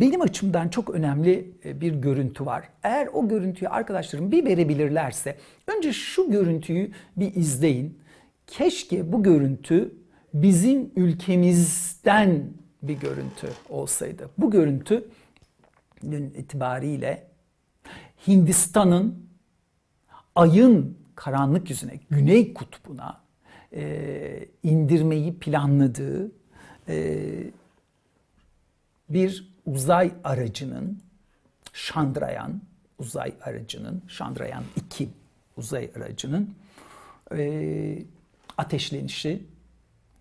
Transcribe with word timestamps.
benim 0.00 0.20
açımdan 0.20 0.68
çok 0.68 0.90
önemli 0.90 1.50
e, 1.64 1.80
bir 1.80 1.94
görüntü 1.94 2.46
var. 2.46 2.68
Eğer 2.82 3.08
o 3.12 3.28
görüntüyü 3.28 3.68
arkadaşlarım 3.68 4.32
bir 4.32 4.44
verebilirlerse 4.44 5.36
önce 5.66 5.92
şu 5.92 6.30
görüntüyü 6.30 6.92
bir 7.16 7.34
izleyin. 7.34 7.98
Keşke 8.46 9.12
bu 9.12 9.22
görüntü 9.22 9.94
bizim 10.34 10.90
ülkemizden 10.96 12.44
bir 12.82 12.94
görüntü 12.94 13.48
olsaydı. 13.68 14.30
Bu 14.38 14.50
görüntü 14.50 15.08
dün 16.02 16.30
itibariyle 16.30 17.26
Hindistan'ın 18.28 19.28
ayın 20.34 20.98
karanlık 21.14 21.70
yüzüne, 21.70 22.00
güney 22.10 22.54
kutbuna 22.54 23.20
e, 23.72 24.48
indirmeyi 24.62 25.38
planladığı 25.38 26.32
e, 26.88 27.24
bir 29.08 29.57
uzay 29.68 30.12
aracının 30.24 31.02
Chandrayaan 31.72 32.60
uzay 32.98 33.34
aracının 33.42 34.02
Chandrayaan 34.18 34.64
2 34.76 35.08
uzay 35.56 35.90
aracının 35.96 36.54
e, 37.36 38.02
ateşlenişi 38.58 39.46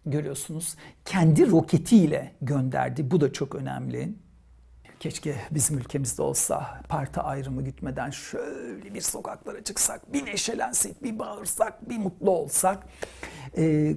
görüyorsunuz. 0.06 0.76
Kendi 1.06 1.52
roketiyle 1.52 2.32
gönderdi. 2.42 3.12
Bu 3.12 3.22
da 3.22 3.34
çok 3.34 3.56
önemli. 3.56 4.14
Keşke 5.00 5.36
bizim 5.52 5.78
ülkemizde 5.78 6.22
olsa 6.22 6.82
parti 6.90 7.20
ayrımı 7.20 7.64
gitmeden 7.64 8.10
şöyle 8.10 8.94
bir 8.94 9.02
sokaklara 9.02 9.64
çıksak, 9.64 10.14
bir 10.14 10.26
neşelensek, 10.26 11.04
bir 11.04 11.20
bağırsak, 11.20 11.90
bir 11.90 11.98
mutlu 11.98 12.32
olsak. 12.32 12.88
Ee, 13.58 13.96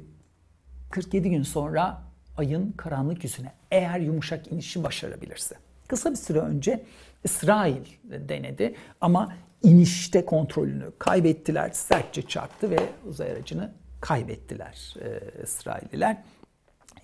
47 0.91 1.31
gün 1.31 1.43
sonra 1.43 2.10
ayın 2.37 2.73
karanlık 2.73 3.25
yüzüne 3.25 3.53
eğer 3.71 4.01
yumuşak 4.01 4.53
inişi 4.53 4.85
başarabilirse. 4.85 5.57
Kısa 5.89 6.11
bir 6.11 6.17
süre 6.17 6.39
önce 6.39 6.85
İsrail 7.25 7.85
denedi 8.05 8.75
ama 9.01 9.33
inişte 9.63 10.25
kontrolünü 10.25 10.93
kaybettiler, 10.99 11.71
sertçe 11.71 12.23
çarptı 12.23 12.71
ve 12.71 12.79
uzay 13.09 13.31
aracını 13.31 13.73
kaybettiler 14.01 14.95
e, 15.03 15.43
İsrailliler. 15.43 16.17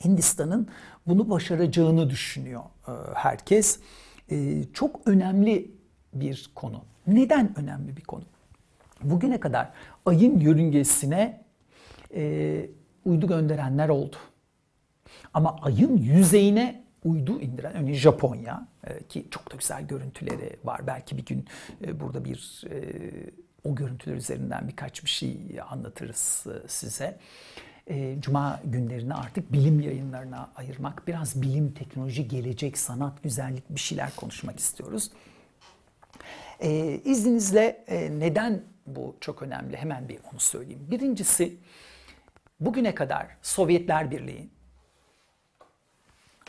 Hindistan'ın 0.05 0.69
bunu 1.07 1.31
başaracağını 1.31 2.11
düşünüyor 2.11 2.63
e, 2.89 2.93
herkes. 3.15 3.81
E, 4.31 4.65
çok 4.73 5.01
önemli 5.07 5.71
bir 6.15 6.51
konu. 6.55 6.85
Neden 7.07 7.59
önemli 7.59 7.97
bir 7.97 8.03
konu? 8.05 8.25
Bugüne 9.03 9.41
kadar 9.41 9.71
ayın 10.07 10.41
yörüngesine 10.41 11.45
e, 12.15 12.71
uydu 13.05 13.27
gönderenler 13.27 13.89
oldu. 13.89 14.17
Ama 15.35 15.57
ayın 15.63 15.97
yüzeyine 15.97 16.85
uydu 17.05 17.41
indiren, 17.41 17.77
örneğin 17.77 17.95
Japonya 17.95 18.69
e, 18.85 19.03
ki 19.03 19.27
çok 19.31 19.53
da 19.53 19.57
güzel 19.57 19.87
görüntüleri 19.87 20.57
var. 20.65 20.87
Belki 20.87 21.17
bir 21.17 21.25
gün 21.25 21.47
e, 21.85 22.01
burada 22.01 22.25
bir 22.25 22.65
e, 22.71 22.79
o 23.65 23.75
görüntüler 23.75 24.17
üzerinden 24.17 24.69
birkaç 24.69 25.05
bir 25.05 25.09
şey 25.11 25.39
anlatırız 25.71 26.47
size. 26.67 27.19
Cuma 28.21 28.61
günlerini 28.65 29.15
artık 29.15 29.53
bilim 29.53 29.81
yayınlarına 29.81 30.51
ayırmak, 30.57 31.09
biraz 31.09 31.43
bilim, 31.43 31.73
teknoloji, 31.73 32.29
gelecek, 32.29 32.79
sanat, 32.79 33.23
güzellik 33.23 33.71
bir 33.71 33.81
şeyler 33.81 34.17
konuşmak 34.17 34.59
istiyoruz. 34.59 35.11
E, 36.61 37.01
izninizle 37.05 37.85
e, 37.89 38.21
neden 38.21 38.63
bu 38.87 39.17
çok 39.21 39.43
önemli? 39.43 39.77
Hemen 39.77 40.09
bir 40.09 40.19
onu 40.33 40.41
söyleyeyim. 40.41 40.87
Birincisi 40.91 41.57
bugüne 42.61 42.95
kadar 42.95 43.27
Sovyetler 43.43 44.11
Birliği, 44.11 44.49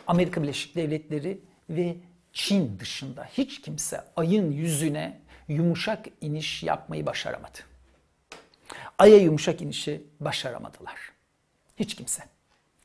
Amerika 0.07 0.43
Birleşik 0.43 0.75
Devletleri 0.75 1.41
ve 1.69 1.95
Çin 2.33 2.79
dışında 2.79 3.25
hiç 3.25 3.61
kimse 3.61 4.03
ayın 4.15 4.51
yüzüne 4.51 5.19
yumuşak 5.47 6.05
iniş 6.21 6.63
yapmayı 6.63 7.05
başaramadı. 7.05 7.57
Ay'a 8.97 9.17
yumuşak 9.17 9.61
inişi 9.61 10.03
başaramadılar. 10.19 11.11
Hiç 11.75 11.95
kimse. 11.95 12.23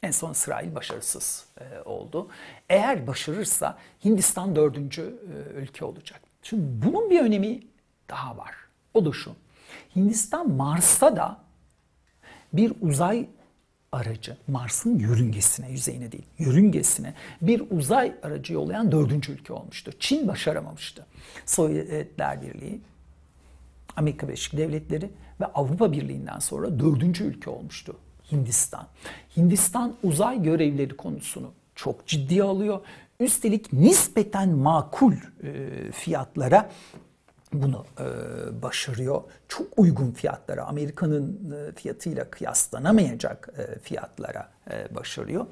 En 0.02 0.10
son 0.10 0.32
İsrail 0.32 0.74
başarısız 0.74 1.46
e, 1.60 1.80
oldu. 1.80 2.28
Eğer 2.68 3.06
başarırsa 3.06 3.78
Hindistan 4.04 4.56
dördüncü 4.56 5.02
e, 5.02 5.60
ülke 5.60 5.84
olacak. 5.84 6.20
Şimdi 6.42 6.86
bunun 6.86 7.10
bir 7.10 7.20
önemi 7.20 7.60
daha 8.10 8.36
var. 8.36 8.54
O 8.94 9.04
da 9.04 9.12
şu. 9.12 9.34
Hindistan 9.96 10.50
Mars'ta 10.50 11.16
da 11.16 11.40
bir 12.52 12.72
uzay 12.80 13.28
aracı, 13.92 14.36
Mars'ın 14.48 14.98
yörüngesine, 14.98 15.70
yüzeyine 15.70 16.12
değil, 16.12 16.26
yörüngesine 16.38 17.14
bir 17.42 17.62
uzay 17.70 18.12
aracı 18.22 18.52
yollayan 18.52 18.92
dördüncü 18.92 19.32
ülke 19.32 19.52
olmuştu. 19.52 19.92
Çin 20.00 20.28
başaramamıştı. 20.28 21.06
Sovyetler 21.46 22.42
Birliği, 22.42 22.80
Amerika 23.96 24.28
Birleşik 24.28 24.56
Devletleri 24.56 25.10
ve 25.40 25.46
Avrupa 25.46 25.92
Birliği'nden 25.92 26.38
sonra 26.38 26.80
dördüncü 26.80 27.24
ülke 27.24 27.50
olmuştu 27.50 27.96
Hindistan. 28.32 28.86
Hindistan 29.36 29.94
uzay 30.02 30.42
görevleri 30.42 30.96
konusunu 30.96 31.52
çok 31.74 32.06
ciddiye 32.06 32.42
alıyor. 32.42 32.80
Üstelik 33.20 33.72
nispeten 33.72 34.48
makul 34.48 35.12
e, 35.12 35.92
fiyatlara 35.92 36.70
bunu 37.52 37.84
e, 38.00 38.62
başarıyor. 38.62 39.22
Çok 39.48 39.66
uygun 39.76 40.10
fiyatlara, 40.10 40.64
Amerika'nın 40.64 41.52
e, 41.52 41.72
fiyatıyla 41.72 42.30
kıyaslanamayacak 42.30 43.48
e, 43.58 43.78
fiyatlara 43.78 44.48
e, 44.70 44.94
başarıyor. 44.94 45.46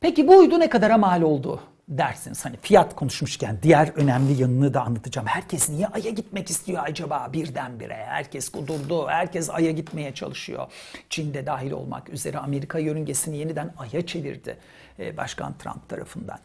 Peki 0.00 0.28
bu 0.28 0.38
uydu 0.38 0.60
ne 0.60 0.68
kadara 0.68 0.98
mal 0.98 1.22
oldu 1.22 1.60
dersiniz. 1.88 2.44
Hani 2.44 2.56
fiyat 2.56 2.96
konuşmuşken 2.96 3.58
diğer 3.62 3.92
önemli 3.96 4.42
yanını 4.42 4.74
da 4.74 4.82
anlatacağım. 4.82 5.26
Herkes 5.26 5.68
niye 5.70 5.86
Ay'a 5.86 6.10
gitmek 6.10 6.50
istiyor 6.50 6.82
acaba 6.86 7.30
birdenbire? 7.32 8.04
Herkes 8.06 8.48
kudurdu, 8.48 9.08
herkes 9.08 9.50
Ay'a 9.50 9.70
gitmeye 9.70 10.14
çalışıyor. 10.14 10.66
Çin'de 11.10 11.46
dahil 11.46 11.70
olmak 11.70 12.08
üzere 12.08 12.38
Amerika 12.38 12.78
yörüngesini 12.78 13.36
yeniden 13.36 13.74
Ay'a 13.78 14.06
çevirdi 14.06 14.56
e, 14.98 15.16
Başkan 15.16 15.58
Trump 15.58 15.88
tarafından. 15.88 16.38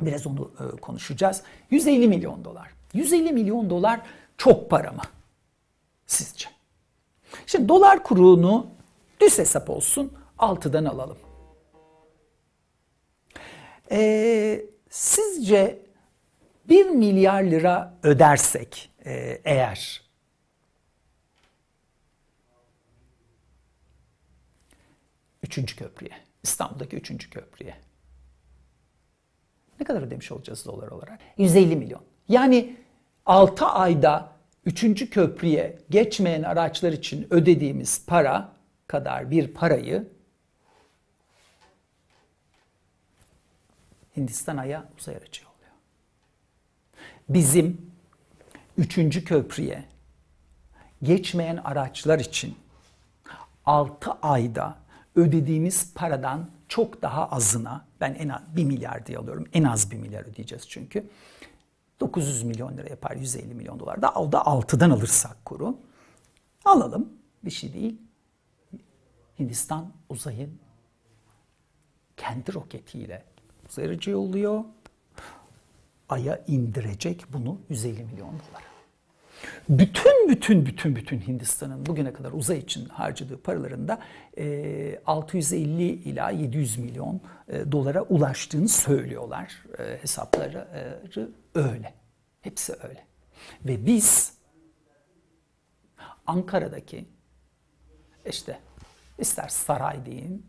Biraz 0.00 0.26
onu 0.26 0.50
e, 0.60 0.76
konuşacağız. 0.76 1.42
150 1.70 2.08
milyon 2.08 2.44
dolar. 2.44 2.70
150 2.96 3.32
milyon 3.32 3.70
dolar 3.70 4.00
çok 4.38 4.70
para 4.70 4.92
mı? 4.92 5.02
Sizce? 6.06 6.48
Şimdi 7.46 7.68
dolar 7.68 8.02
kurunu 8.02 8.66
düz 9.20 9.38
hesap 9.38 9.70
olsun 9.70 10.12
6'dan 10.38 10.84
alalım. 10.84 11.18
Ee, 13.90 14.64
sizce 14.90 15.78
1 16.68 16.86
milyar 16.86 17.42
lira 17.42 17.98
ödersek 18.02 18.90
e, 19.04 19.40
eğer 19.44 20.02
üçüncü 25.42 25.76
köprüye, 25.76 26.12
İstanbul'daki 26.42 26.96
üçüncü 26.96 27.30
köprüye 27.30 27.76
ne 29.80 29.86
kadar 29.86 30.02
ödemiş 30.02 30.32
olacağız 30.32 30.66
dolar 30.66 30.88
olarak? 30.88 31.20
150 31.36 31.76
milyon. 31.76 32.02
Yani 32.28 32.76
6 33.26 33.66
ayda 33.66 34.32
3. 34.64 35.10
köprüye 35.10 35.78
geçmeyen 35.90 36.42
araçlar 36.42 36.92
için 36.92 37.26
ödediğimiz 37.30 38.06
para 38.06 38.52
kadar 38.86 39.30
bir 39.30 39.54
parayı 39.54 40.08
Hindistan 44.16 44.56
Ay'a 44.56 44.88
uzay 44.98 45.16
aracı 45.16 45.42
yolluyor. 45.42 45.72
Bizim 47.28 47.92
3. 48.78 49.24
köprüye 49.24 49.84
geçmeyen 51.02 51.56
araçlar 51.56 52.18
için 52.18 52.58
6 53.66 54.12
ayda 54.12 54.78
ödediğimiz 55.16 55.94
paradan 55.94 56.50
çok 56.68 57.02
daha 57.02 57.28
azına 57.28 57.86
ben 58.00 58.14
en 58.14 58.28
az 58.28 58.40
1 58.56 58.64
milyar 58.64 59.06
diye 59.06 59.18
alıyorum. 59.18 59.48
En 59.52 59.64
az 59.64 59.90
1 59.90 59.96
milyar 59.96 60.24
ödeyeceğiz 60.24 60.68
çünkü. 60.68 61.06
900 62.00 62.42
milyon 62.42 62.76
lira 62.76 62.88
yapar 62.88 63.16
150 63.16 63.54
milyon 63.54 63.80
dolar 63.80 64.02
da 64.02 64.12
o 64.12 64.32
da 64.32 64.38
6'dan 64.38 64.90
alırsak 64.90 65.44
kuru. 65.44 65.78
Alalım 66.64 67.08
bir 67.44 67.50
şey 67.50 67.72
değil. 67.72 67.98
Hindistan 69.38 69.92
uzayın 70.08 70.58
kendi 72.16 72.54
roketiyle 72.54 73.24
uzay 73.68 73.84
aracı 73.84 74.10
yolluyor. 74.10 74.64
Ay'a 76.08 76.44
indirecek 76.46 77.24
bunu 77.32 77.60
150 77.68 78.04
milyon 78.04 78.28
dolar. 78.28 78.75
Bütün 79.68 80.28
bütün 80.28 80.66
bütün 80.66 80.96
bütün 80.96 81.20
Hindistan'ın 81.20 81.86
bugüne 81.86 82.12
kadar 82.12 82.32
uzay 82.32 82.58
için 82.58 82.88
harcadığı 82.88 83.42
paralarında 83.42 83.98
650 85.06 85.82
ila 85.82 86.30
700 86.30 86.78
milyon 86.78 87.20
dolara 87.72 88.02
ulaştığını 88.02 88.68
söylüyorlar. 88.68 89.64
Hesapları 90.00 90.68
öyle. 91.54 91.94
Hepsi 92.40 92.72
öyle. 92.82 93.04
Ve 93.64 93.86
biz 93.86 94.32
Ankara'daki 96.26 97.04
işte 98.30 98.58
ister 99.18 99.48
saray 99.48 100.06
deyin, 100.06 100.46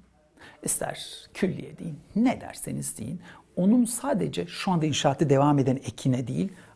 ister 0.63 1.27
külliye 1.33 1.77
deyin, 1.77 1.99
ne 2.15 2.41
derseniz 2.41 2.97
deyin 2.97 3.21
onun 3.55 3.85
sadece 3.85 4.47
şu 4.47 4.71
anda 4.71 4.85
inşaatı 4.85 5.29
devam 5.29 5.59
eden 5.59 5.75
ekine 5.75 6.27
değil 6.27 6.51
e, 6.51 6.66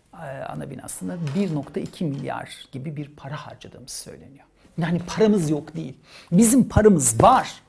ana 0.50 0.70
binasında 0.70 1.16
1.2 1.16 2.04
milyar 2.04 2.66
gibi 2.72 2.96
bir 2.96 3.16
para 3.16 3.48
harcadığımız 3.48 3.92
söyleniyor. 3.92 4.46
Yani 4.78 5.00
paramız 5.00 5.50
yok 5.50 5.76
değil. 5.76 5.98
Bizim 6.32 6.70
paramız 6.70 7.24
var. 7.24 7.62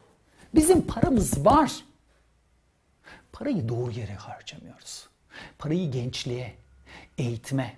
Bizim 0.55 0.87
paramız 0.87 1.45
var. 1.45 1.73
Parayı 3.33 3.69
doğru 3.69 3.91
yere 3.91 4.15
harcamıyoruz. 4.15 5.09
Parayı 5.59 5.91
gençliğe, 5.91 6.55
eğitime, 7.19 7.75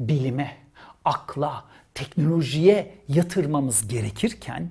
bilime, 0.00 0.56
akla, 1.04 1.64
teknolojiye 1.94 2.94
yatırmamız 3.08 3.88
gerekirken 3.88 4.70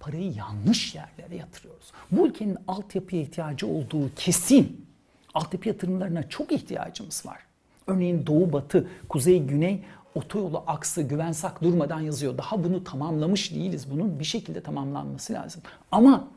parayı 0.00 0.32
yanlış 0.32 0.94
yerlere 0.94 1.36
yatırıyoruz. 1.36 1.92
Bu 2.10 2.26
ülkenin 2.26 2.58
altyapıya 2.68 3.22
ihtiyacı 3.22 3.66
olduğu 3.66 4.14
kesin. 4.14 4.86
Altyapı 5.34 5.68
yatırımlarına 5.68 6.28
çok 6.28 6.52
ihtiyacımız 6.52 7.26
var. 7.26 7.45
Örneğin 7.86 8.26
doğu 8.26 8.52
batı, 8.52 8.88
kuzey 9.08 9.42
güney 9.42 9.84
otoyolu 10.14 10.64
aksı 10.66 11.02
güvensak 11.02 11.62
durmadan 11.62 12.00
yazıyor. 12.00 12.38
Daha 12.38 12.64
bunu 12.64 12.84
tamamlamış 12.84 13.54
değiliz. 13.54 13.90
Bunun 13.90 14.18
bir 14.18 14.24
şekilde 14.24 14.62
tamamlanması 14.62 15.32
lazım. 15.32 15.62
Ama 15.92 16.28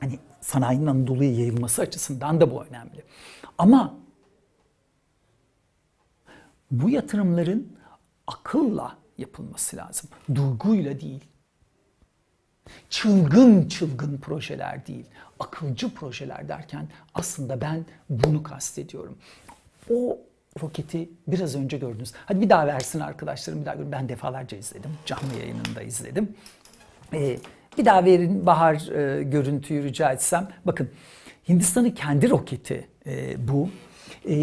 hani 0.00 0.18
sanayinin 0.40 0.86
Anadolu'ya 0.86 1.32
yayılması 1.32 1.82
açısından 1.82 2.40
da 2.40 2.50
bu 2.50 2.64
önemli. 2.64 3.04
Ama 3.58 3.94
bu 6.70 6.90
yatırımların 6.90 7.76
akılla 8.26 8.96
yapılması 9.18 9.76
lazım. 9.76 10.10
Duyguyla 10.34 11.00
değil. 11.00 11.24
Çılgın 12.90 13.68
çılgın 13.68 14.18
projeler 14.18 14.86
değil. 14.86 15.06
Akılcı 15.38 15.94
projeler 15.94 16.48
derken 16.48 16.88
aslında 17.14 17.60
ben 17.60 17.84
bunu 18.10 18.42
kastediyorum. 18.42 19.18
O 19.90 20.18
roketi 20.62 21.10
biraz 21.26 21.56
önce 21.56 21.78
gördünüz. 21.78 22.12
Hadi 22.26 22.40
bir 22.40 22.50
daha 22.50 22.66
versin 22.66 23.00
arkadaşlarım 23.00 23.60
bir 23.60 23.66
daha 23.66 23.74
görün. 23.74 23.92
Ben 23.92 24.08
defalarca 24.08 24.56
izledim. 24.56 24.90
Canlı 25.06 25.34
yayınında 25.40 25.82
izledim. 25.82 26.36
Ee, 27.12 27.38
bir 27.78 27.84
daha 27.84 28.04
verin 28.04 28.46
Bahar 28.46 28.74
e, 28.74 29.22
görüntüyü 29.22 29.82
rica 29.82 30.12
etsem. 30.12 30.48
Bakın 30.64 30.90
Hindistan'ın 31.48 31.90
kendi 31.90 32.30
roketi 32.30 32.88
e, 33.06 33.48
bu. 33.48 33.68
E, 34.28 34.36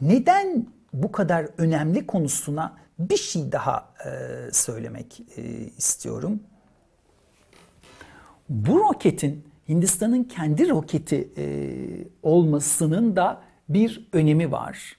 neden 0.00 0.66
bu 0.92 1.12
kadar 1.12 1.46
önemli 1.58 2.06
konusuna 2.06 2.76
bir 2.98 3.16
şey 3.16 3.52
daha 3.52 3.94
e, 4.06 4.10
söylemek 4.52 5.20
e, 5.36 5.42
istiyorum. 5.78 6.40
Bu 8.48 8.78
roketin 8.78 9.44
Hindistan'ın 9.68 10.24
kendi 10.24 10.68
roketi 10.68 11.28
e, 11.36 11.46
olmasının 12.22 13.16
da 13.16 13.42
bir 13.68 14.08
önemi 14.12 14.52
var. 14.52 14.96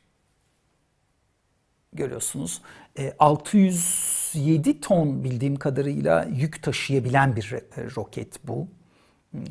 Görüyorsunuz. 1.94 2.62
E, 3.00 3.14
607 3.20 4.82
ton 4.82 5.24
bildiğim 5.24 5.56
kadarıyla 5.56 6.24
yük 6.24 6.64
taşıyabilen 6.64 7.36
bir 7.36 7.52
e, 7.54 7.62
roket 7.96 8.48
bu. 8.48 8.68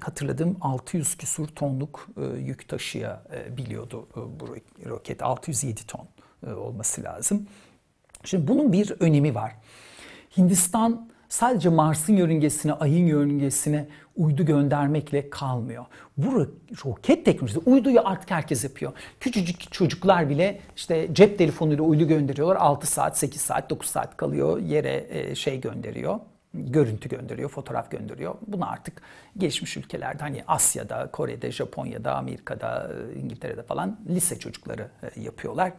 Hatırladığım 0.01 0.57
600 0.61 1.17
küsur 1.17 1.49
tonluk 1.49 2.09
e, 2.17 2.25
yük 2.39 2.69
taşıyabiliyordu 2.69 4.09
e, 4.17 4.41
bu 4.41 4.57
roket. 4.87 5.23
607 5.23 5.87
ton 5.87 6.09
e, 6.47 6.53
olması 6.53 7.03
lazım. 7.03 7.47
Şimdi 8.25 8.49
bunun 8.49 8.73
bir 8.73 8.91
önemi 9.01 9.35
var. 9.35 9.55
Hindistan 10.37 11.09
sadece 11.29 11.69
Mars'ın 11.69 12.17
yörüngesine, 12.17 12.73
Ay'ın 12.73 13.07
yörüngesine 13.07 13.87
uydu 14.17 14.47
göndermekle 14.47 15.31
kalmıyor. 15.31 15.85
Bu 16.17 16.49
roket 16.85 17.25
teknolojisi, 17.25 17.59
uyduyu 17.59 18.01
artık 18.05 18.31
herkes 18.31 18.65
yapıyor. 18.65 18.93
Küçücük 19.21 19.73
çocuklar 19.73 20.31
bile 20.31 20.61
işte 20.77 21.09
cep 21.13 21.39
telefonuyla 21.39 21.85
uydu 21.85 22.09
gönderiyorlar. 22.09 22.57
6 22.57 22.87
saat, 22.87 23.19
8 23.19 23.41
saat, 23.41 23.71
9 23.71 23.89
saat 23.89 24.17
kalıyor 24.17 24.59
yere 24.59 25.07
e, 25.11 25.35
şey 25.35 25.61
gönderiyor 25.61 26.21
görüntü 26.55 27.09
gönderiyor, 27.09 27.49
fotoğraf 27.49 27.91
gönderiyor. 27.91 28.35
Bunu 28.47 28.71
artık 28.71 29.03
gelişmiş 29.39 29.77
ülkelerde 29.77 30.23
hani 30.23 30.45
Asya'da, 30.47 31.11
Kore'de, 31.11 31.53
Japonya'da, 31.53 32.17
Amerika'da, 32.17 32.91
e, 33.15 33.19
İngiltere'de 33.19 33.63
falan 33.63 34.01
lise 34.09 34.39
çocukları 34.39 34.89
yapıyorlar 35.17 35.73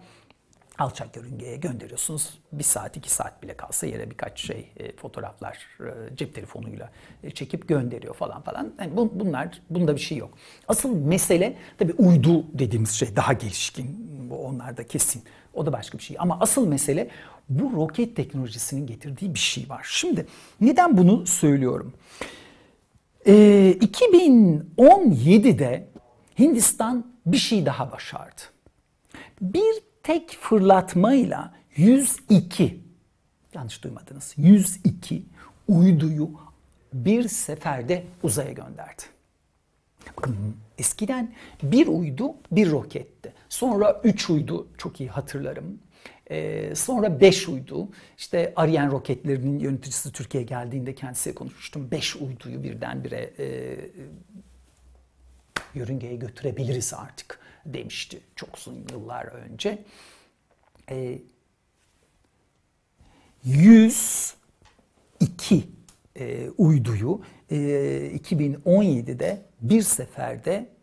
alçak 0.77 1.15
yörüngeye 1.15 1.57
gönderiyorsunuz. 1.57 2.39
Bir 2.51 2.63
saat, 2.63 2.97
iki 2.97 3.09
saat 3.09 3.43
bile 3.43 3.57
kalsa 3.57 3.87
yere 3.87 4.09
birkaç 4.09 4.39
şey, 4.39 4.71
e, 4.77 4.95
fotoğraflar 4.95 5.67
e, 5.79 6.15
cep 6.15 6.35
telefonuyla 6.35 6.91
e, 7.23 7.31
çekip 7.31 7.67
gönderiyor 7.67 8.13
falan 8.13 8.41
falan. 8.41 8.73
Yani 8.79 8.97
bu, 8.97 9.19
bunlar, 9.19 9.61
bunda 9.69 9.95
bir 9.95 10.01
şey 10.01 10.17
yok. 10.17 10.33
Asıl 10.67 10.95
mesele 10.95 11.57
tabii 11.77 11.93
uydu 11.93 12.45
dediğimiz 12.53 12.91
şey 12.91 13.15
daha 13.15 13.33
gelişkin. 13.33 14.09
Bu 14.29 14.37
onlar 14.37 14.77
da 14.77 14.87
kesin. 14.87 15.23
O 15.53 15.65
da 15.65 15.73
başka 15.73 15.97
bir 15.97 16.03
şey. 16.03 16.17
Ama 16.19 16.37
asıl 16.39 16.67
mesele 16.67 17.09
bu 17.49 17.71
roket 17.75 18.15
teknolojisinin 18.15 18.87
getirdiği 18.87 19.33
bir 19.33 19.39
şey 19.39 19.69
var. 19.69 19.87
Şimdi 19.89 20.25
neden 20.61 20.97
bunu 20.97 21.27
söylüyorum? 21.27 21.93
Ee, 23.27 23.77
2017'de 23.81 25.87
Hindistan 26.39 27.05
bir 27.25 27.37
şey 27.37 27.65
daha 27.65 27.91
başardı. 27.91 28.41
Bir 29.41 29.84
tek 30.05 30.37
fırlatmayla 30.41 31.53
102 31.75 32.79
yanlış 33.53 33.83
duymadınız 33.83 34.33
102 34.37 35.23
uyduyu 35.67 36.29
bir 36.93 37.27
seferde 37.27 38.03
uzaya 38.23 38.51
gönderdi. 38.51 39.03
Bakın 40.17 40.37
eskiden 40.77 41.33
bir 41.63 41.87
uydu 41.87 42.33
bir 42.51 42.71
roketti. 42.71 43.33
Sonra 43.49 44.01
üç 44.03 44.29
uydu 44.29 44.67
çok 44.77 44.99
iyi 45.01 45.09
hatırlarım. 45.09 45.79
Ee, 46.31 46.75
sonra 46.75 47.21
beş 47.21 47.49
uydu. 47.49 47.89
İşte 48.17 48.53
Ariane 48.55 48.91
roketlerinin 48.91 49.59
yöneticisi 49.59 50.11
Türkiye'ye 50.11 50.47
geldiğinde 50.47 50.95
kendisiyle 50.95 51.35
konuşmuştum. 51.35 51.91
Beş 51.91 52.15
uyduyu 52.15 52.63
birdenbire 52.63 53.33
e, 53.39 53.77
yörüngeye 55.73 56.15
götürebiliriz 56.15 56.93
artık 56.93 57.44
demişti 57.65 58.19
çok 58.35 58.57
uzun 58.57 58.85
yıllar 58.91 59.25
önce. 59.25 59.83
E, 60.89 61.19
102 63.43 64.35
e, 66.19 66.49
uyduyu 66.57 67.21
e, 67.51 67.55
2017'de 68.15 69.41
bir 69.61 69.81
seferde 69.81 70.74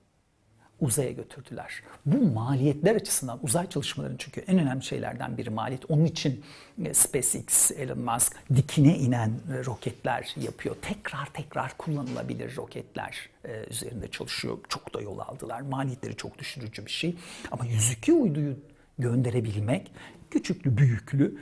uzaya 0.83 1.11
götürdüler. 1.11 1.83
Bu 2.07 2.33
maliyetler 2.33 2.97
açısından 2.97 3.39
uzay 3.43 3.69
çalışmalarının 3.69 4.17
çünkü 4.19 4.41
en 4.41 4.59
önemli 4.59 4.85
şeylerden 4.85 5.39
biri 5.39 5.51
maliyet. 5.51 5.91
Onun 5.91 6.05
için 6.05 6.45
e, 6.85 6.95
SpaceX, 6.95 7.71
Elon 7.71 7.99
Musk 7.99 8.37
dikine 8.57 8.99
inen 8.99 9.29
e, 9.29 9.65
roketler 9.65 10.35
yapıyor. 10.41 10.77
Tekrar 10.83 11.27
tekrar 11.27 11.77
kullanılabilir 11.79 12.57
roketler 12.57 13.29
e, 13.45 13.65
üzerinde 13.71 14.09
çalışıyor. 14.09 14.59
Çok 14.69 14.95
da 14.95 15.01
yol 15.01 15.19
aldılar. 15.19 15.61
Maliyetleri 15.61 16.17
çok 16.17 16.39
düşürücü 16.39 16.87
bir 16.87 16.91
şey. 16.91 17.17
Ama 17.51 17.65
102 17.65 18.13
uyduyu 18.13 18.57
gönderebilmek 18.99 19.93
küçüklü 20.31 20.77
büyüklü 20.77 21.39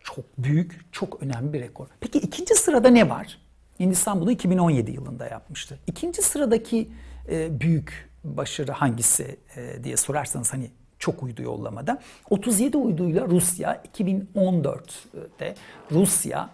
çok 0.00 0.24
büyük, 0.38 0.92
çok 0.92 1.22
önemli 1.22 1.52
bir 1.52 1.60
rekor. 1.60 1.86
Peki 2.00 2.18
ikinci 2.18 2.54
sırada 2.54 2.88
ne 2.88 3.08
var? 3.08 3.38
Hindistan 3.80 4.20
bunu 4.20 4.30
2017 4.30 4.90
yılında 4.90 5.26
yapmıştı. 5.26 5.78
İkinci 5.86 6.22
sıradaki 6.22 6.88
büyük 7.30 8.11
başarı 8.24 8.72
hangisi 8.72 9.36
e, 9.56 9.84
diye 9.84 9.96
sorarsanız 9.96 10.52
hani 10.52 10.70
çok 10.98 11.22
uydu 11.22 11.42
yollamada. 11.42 12.02
37 12.30 12.76
uyduyla 12.76 13.26
Rusya 13.26 13.82
2014'te 13.98 15.54
Rusya 15.90 16.50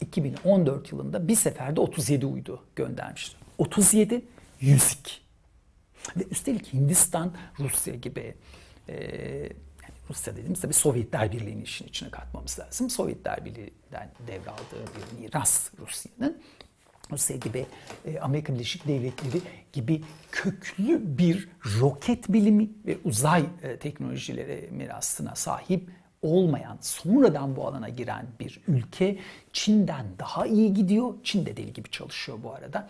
2014 0.00 0.92
yılında 0.92 1.28
bir 1.28 1.36
seferde 1.36 1.80
37 1.80 2.26
uydu 2.26 2.64
göndermişti. 2.76 3.36
37, 3.58 4.24
102. 4.60 5.12
Ve 6.16 6.24
üstelik 6.30 6.72
Hindistan, 6.72 7.32
Rusya 7.58 7.94
gibi 7.94 8.34
e, 8.88 8.96
Rusya 10.10 10.36
dediğimiz 10.36 10.60
tabii 10.60 10.74
Sovyetler 10.74 11.32
Birliği'nin 11.32 11.62
işin 11.62 11.86
içine 11.86 12.10
katmamız 12.10 12.58
lazım. 12.58 12.90
Sovyetler 12.90 13.44
Birliği'den 13.44 14.10
devraldığı 14.26 14.84
bir 14.96 15.20
miras 15.20 15.70
Rusya'nın. 15.78 16.42
Rusya 17.10 17.36
gibi, 17.36 17.66
e, 18.04 18.18
Amerika 18.18 18.54
Birleşik 18.54 18.86
Devletleri 18.86 19.40
gibi 19.72 20.02
köklü 20.32 21.18
bir 21.18 21.48
roket 21.80 22.28
bilimi 22.28 22.68
ve 22.86 22.98
uzay 23.04 23.44
e, 23.62 23.76
teknolojileri 23.76 24.68
mirasına 24.72 25.34
sahip 25.34 25.90
olmayan, 26.22 26.78
sonradan 26.80 27.56
bu 27.56 27.68
alana 27.68 27.88
giren 27.88 28.26
bir 28.40 28.60
ülke 28.68 29.18
Çin'den 29.52 30.06
daha 30.18 30.46
iyi 30.46 30.74
gidiyor. 30.74 31.14
Çin 31.24 31.46
de 31.46 31.56
deli 31.56 31.72
gibi 31.72 31.90
çalışıyor 31.90 32.38
bu 32.42 32.52
arada. 32.52 32.88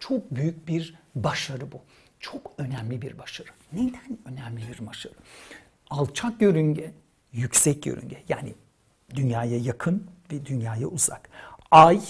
Çok 0.00 0.30
büyük 0.30 0.68
bir 0.68 0.94
başarı 1.14 1.72
bu. 1.72 1.80
Çok 2.20 2.52
önemli 2.58 3.02
bir 3.02 3.18
başarı. 3.18 3.48
Neden 3.72 4.18
önemli 4.24 4.62
bir 4.72 4.86
başarı? 4.86 5.14
Alçak 5.90 6.42
yörünge, 6.42 6.92
yüksek 7.32 7.86
yörünge 7.86 8.22
yani 8.28 8.54
dünyaya 9.14 9.58
yakın 9.58 10.06
ve 10.32 10.46
dünyaya 10.46 10.86
uzak. 10.86 11.28
Ay 11.70 12.00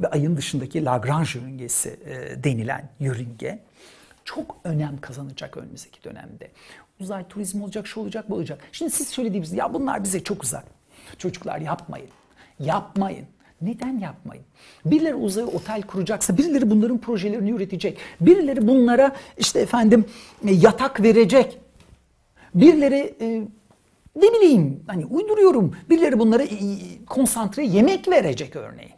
ve 0.00 0.08
ayın 0.08 0.36
dışındaki 0.36 0.84
Lagrange 0.84 1.28
yörüngesi 1.34 2.00
e, 2.06 2.44
denilen 2.44 2.88
yörünge 3.00 3.58
çok 4.24 4.56
önem 4.64 5.00
kazanacak 5.00 5.56
önümüzdeki 5.56 6.04
dönemde. 6.04 6.50
Uzay 7.00 7.28
turizmi 7.28 7.64
olacak, 7.64 7.86
şu 7.86 8.00
olacak, 8.00 8.30
bu 8.30 8.34
olacak. 8.34 8.60
Şimdi 8.72 8.90
siz 8.90 9.08
söylediğiniz 9.08 9.52
ya 9.52 9.74
bunlar 9.74 10.04
bize 10.04 10.24
çok 10.24 10.42
uzak. 10.42 10.64
Çocuklar 11.18 11.58
yapmayın. 11.58 12.08
Yapmayın. 12.58 13.26
Neden 13.60 13.98
yapmayın? 13.98 14.44
Birileri 14.84 15.14
uzaya 15.14 15.46
otel 15.46 15.82
kuracaksa, 15.82 16.38
birileri 16.38 16.70
bunların 16.70 16.98
projelerini 16.98 17.50
üretecek. 17.50 17.98
Birileri 18.20 18.68
bunlara 18.68 19.16
işte 19.38 19.60
efendim 19.60 20.04
e, 20.48 20.52
yatak 20.52 21.02
verecek. 21.02 21.58
Birileri 22.54 23.14
e, 23.20 23.26
ne 24.16 24.32
bileyim 24.32 24.84
hani 24.86 25.06
uyduruyorum. 25.06 25.76
Birileri 25.90 26.18
bunlara 26.18 26.42
e, 26.42 26.58
konsantre 27.06 27.66
yemek 27.66 28.08
verecek 28.08 28.56
örneğin. 28.56 28.95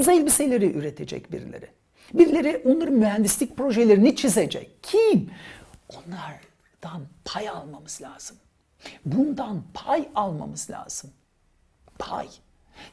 Uzay 0.00 0.16
elbiseleri 0.16 0.72
üretecek 0.72 1.32
birileri. 1.32 1.66
Birileri 2.14 2.62
onların 2.64 2.94
mühendislik 2.94 3.56
projelerini 3.56 4.16
çizecek. 4.16 4.70
Kim? 4.82 5.30
Onlardan 5.88 7.08
pay 7.24 7.48
almamız 7.48 8.02
lazım. 8.02 8.36
Bundan 9.04 9.62
pay 9.74 10.08
almamız 10.14 10.70
lazım. 10.70 11.10
Pay. 11.98 12.28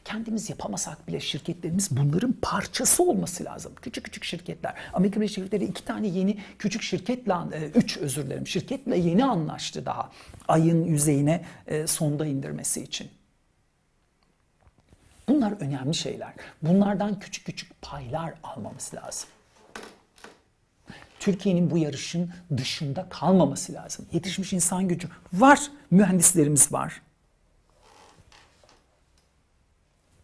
Kendimiz 0.04 0.50
yapamasak 0.50 1.08
bile 1.08 1.20
şirketlerimiz 1.20 1.88
bunların 1.90 2.34
parçası 2.42 3.02
olması 3.02 3.44
lazım. 3.44 3.72
Küçük 3.82 4.04
küçük 4.04 4.24
şirketler. 4.24 4.74
Amerika 4.92 5.20
Birleşik 5.20 5.38
Devletleri 5.38 5.64
iki 5.64 5.84
tane 5.84 6.08
yeni 6.08 6.38
küçük 6.58 6.82
şirketle, 6.82 7.34
e, 7.52 7.64
üç 7.74 7.96
özür 7.96 8.26
dilerim 8.26 8.46
şirketle 8.46 8.98
yeni 8.98 9.24
anlaştı 9.24 9.86
daha. 9.86 10.12
Ayın 10.48 10.84
yüzeyine 10.84 11.44
e, 11.66 11.86
sonda 11.86 12.26
indirmesi 12.26 12.82
için. 12.82 13.10
Bunlar 15.28 15.52
önemli 15.60 15.94
şeyler. 15.94 16.32
Bunlardan 16.62 17.20
küçük 17.20 17.46
küçük 17.46 17.82
paylar 17.82 18.34
almamız 18.42 18.94
lazım. 18.94 19.28
Türkiye'nin 21.20 21.70
bu 21.70 21.78
yarışın 21.78 22.32
dışında 22.56 23.08
kalmaması 23.08 23.72
lazım. 23.72 24.06
Yetişmiş 24.12 24.52
insan 24.52 24.88
gücü 24.88 25.08
var, 25.32 25.60
mühendislerimiz 25.90 26.72
var. 26.72 27.02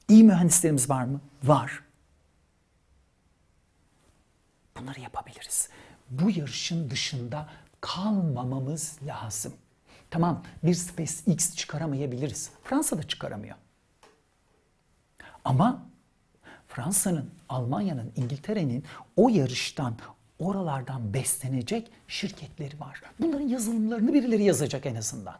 İyi 0.08 0.24
mühendislerimiz 0.24 0.90
var 0.90 1.04
mı? 1.04 1.20
Var. 1.42 1.82
Bunları 4.76 5.00
yapabiliriz. 5.00 5.68
Bu 6.10 6.30
yarışın 6.30 6.90
dışında 6.90 7.48
kalmamamız 7.80 8.98
lazım. 9.06 9.54
Tamam 10.10 10.44
bir 10.62 10.74
SpaceX 10.74 11.56
çıkaramayabiliriz. 11.56 12.50
Fransa 12.64 12.98
da 12.98 13.02
çıkaramıyor. 13.02 13.56
Ama 15.44 15.86
Fransa'nın, 16.68 17.30
Almanya'nın, 17.48 18.12
İngiltere'nin 18.16 18.84
o 19.16 19.28
yarıştan, 19.28 19.94
oralardan 20.38 21.14
beslenecek 21.14 21.90
şirketleri 22.08 22.80
var. 22.80 23.02
Bunların 23.20 23.48
yazılımlarını 23.48 24.14
birileri 24.14 24.44
yazacak 24.44 24.86
en 24.86 24.94
azından. 24.94 25.36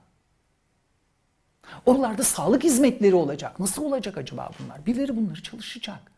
Oralarda 1.87 2.23
sağlık 2.23 2.65
hizmetleri 2.65 3.15
olacak. 3.15 3.61
Nasıl 3.61 3.85
olacak 3.85 4.19
acaba 4.19 4.51
bunlar? 4.59 4.87
Birileri 4.87 5.17
bunları 5.17 5.43
çalışacak. 5.43 6.13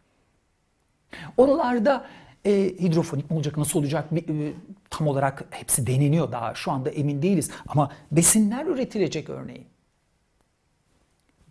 Oralarda 1.36 2.06
e, 2.44 2.52
hidrofonik 2.80 3.30
mi 3.30 3.36
olacak, 3.36 3.56
nasıl 3.56 3.78
olacak 3.78 4.08
e, 4.12 4.52
tam 4.90 5.08
olarak 5.08 5.44
hepsi 5.50 5.86
deneniyor 5.86 6.32
daha. 6.32 6.54
Şu 6.54 6.72
anda 6.72 6.90
emin 6.90 7.22
değiliz. 7.22 7.50
Ama 7.68 7.92
besinler 8.12 8.66
üretilecek 8.66 9.30
örneğin. 9.30 9.66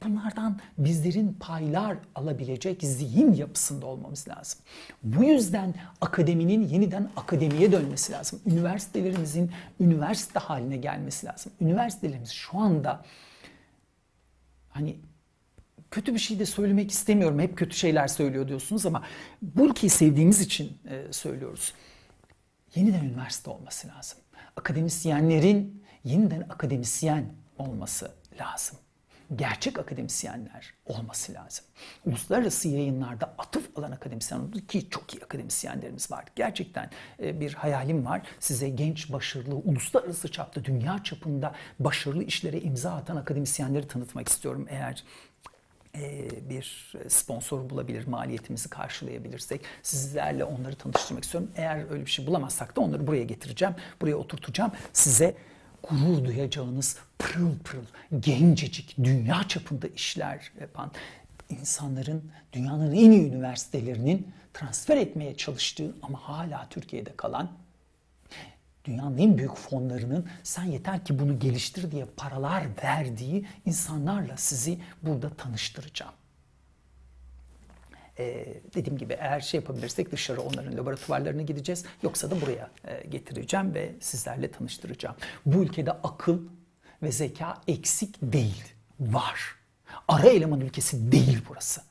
Bunlardan 0.05 0.59
bizlerin 0.77 1.37
paylar 1.39 1.97
alabilecek 2.15 2.81
zihin 2.81 3.33
yapısında 3.33 3.85
olmamız 3.85 4.27
lazım. 4.27 4.59
Bu 5.03 5.23
yüzden 5.23 5.73
akademinin 6.01 6.67
yeniden 6.67 7.09
akademiye 7.15 7.71
dönmesi 7.71 8.11
lazım. 8.11 8.39
Üniversitelerimizin 8.45 9.51
üniversite 9.79 10.39
haline 10.39 10.77
gelmesi 10.77 11.25
lazım. 11.25 11.51
Üniversitelerimiz 11.61 12.31
şu 12.31 12.57
anda 12.57 13.05
hani 14.69 14.95
kötü 15.91 16.13
bir 16.13 16.19
şey 16.19 16.39
de 16.39 16.45
söylemek 16.45 16.91
istemiyorum. 16.91 17.39
Hep 17.39 17.57
kötü 17.57 17.77
şeyler 17.77 18.07
söylüyor 18.07 18.47
diyorsunuz 18.47 18.85
ama 18.85 19.03
bu 19.41 19.67
ülkeyi 19.67 19.89
sevdiğimiz 19.89 20.41
için 20.41 20.77
e, 20.89 21.13
söylüyoruz. 21.13 21.73
Yeniden 22.75 23.05
üniversite 23.05 23.49
olması 23.49 23.87
lazım. 23.87 24.19
Akademisyenlerin 24.55 25.83
yeniden 26.03 26.41
akademisyen 26.41 27.25
olması 27.57 28.11
lazım 28.39 28.77
gerçek 29.35 29.79
akademisyenler 29.79 30.73
olması 30.85 31.33
lazım. 31.33 31.65
Uluslararası 32.05 32.67
yayınlarda 32.67 33.35
atıf 33.37 33.77
alan 33.77 33.91
akademisyen 33.91 34.51
ki 34.51 34.89
çok 34.89 35.13
iyi 35.15 35.23
akademisyenlerimiz 35.23 36.11
var. 36.11 36.25
Gerçekten 36.35 36.89
e, 37.23 37.39
bir 37.39 37.53
hayalim 37.53 38.05
var. 38.05 38.21
Size 38.39 38.69
genç, 38.69 39.11
başarılı, 39.11 39.55
uluslararası 39.55 40.31
çapta, 40.31 40.65
dünya 40.65 41.03
çapında 41.03 41.55
başarılı 41.79 42.23
işlere 42.23 42.61
imza 42.61 42.91
atan 42.91 43.15
akademisyenleri 43.15 43.87
tanıtmak 43.87 44.27
istiyorum. 44.27 44.67
Eğer 44.69 45.03
e, 45.97 46.29
bir 46.49 46.93
sponsor 47.07 47.69
bulabilir, 47.69 48.07
maliyetimizi 48.07 48.69
karşılayabilirsek 48.69 49.61
sizlerle 49.83 50.43
onları 50.43 50.75
tanıştırmak 50.75 51.23
istiyorum. 51.23 51.51
Eğer 51.55 51.91
öyle 51.91 52.05
bir 52.05 52.11
şey 52.11 52.27
bulamazsak 52.27 52.75
da 52.75 52.81
onları 52.81 53.07
buraya 53.07 53.23
getireceğim, 53.23 53.75
buraya 54.01 54.15
oturtacağım. 54.15 54.71
Size 54.93 55.35
gurur 55.89 56.25
duyacağınız 56.25 56.97
pırıl 57.19 57.59
pırıl, 57.59 57.85
gencecik, 58.19 58.95
dünya 59.03 59.47
çapında 59.47 59.87
işler 59.87 60.51
yapan 60.61 60.91
insanların 61.49 62.31
dünyanın 62.53 62.91
en 62.91 63.11
iyi 63.11 63.31
üniversitelerinin 63.31 64.27
transfer 64.53 64.97
etmeye 64.97 65.37
çalıştığı 65.37 65.95
ama 66.01 66.19
hala 66.19 66.67
Türkiye'de 66.69 67.15
kalan 67.17 67.51
dünyanın 68.85 69.17
en 69.17 69.37
büyük 69.37 69.55
fonlarının 69.55 70.27
sen 70.43 70.63
yeter 70.63 71.05
ki 71.05 71.19
bunu 71.19 71.39
geliştir 71.39 71.91
diye 71.91 72.05
paralar 72.17 72.63
verdiği 72.83 73.45
insanlarla 73.65 74.37
sizi 74.37 74.79
burada 75.03 75.29
tanıştıracağım. 75.29 76.13
Ee, 78.19 78.61
dediğim 78.75 78.97
gibi 78.97 79.13
eğer 79.13 79.39
şey 79.39 79.59
yapabilirsek 79.59 80.11
dışarı 80.11 80.41
onların 80.41 80.77
laboratuvarlarına 80.77 81.41
gideceğiz. 81.41 81.85
Yoksa 82.03 82.31
da 82.31 82.41
buraya 82.41 82.71
e, 82.87 83.07
getireceğim 83.07 83.73
ve 83.73 83.95
sizlerle 83.99 84.51
tanıştıracağım. 84.51 85.15
Bu 85.45 85.63
ülkede 85.63 85.91
akıl 85.91 86.39
ve 87.03 87.11
zeka 87.11 87.61
eksik 87.67 88.15
değil. 88.21 88.63
Var. 88.99 89.55
Ara 90.07 90.27
eleman 90.29 90.61
ülkesi 90.61 91.11
değil 91.11 91.41
burası. 91.49 91.81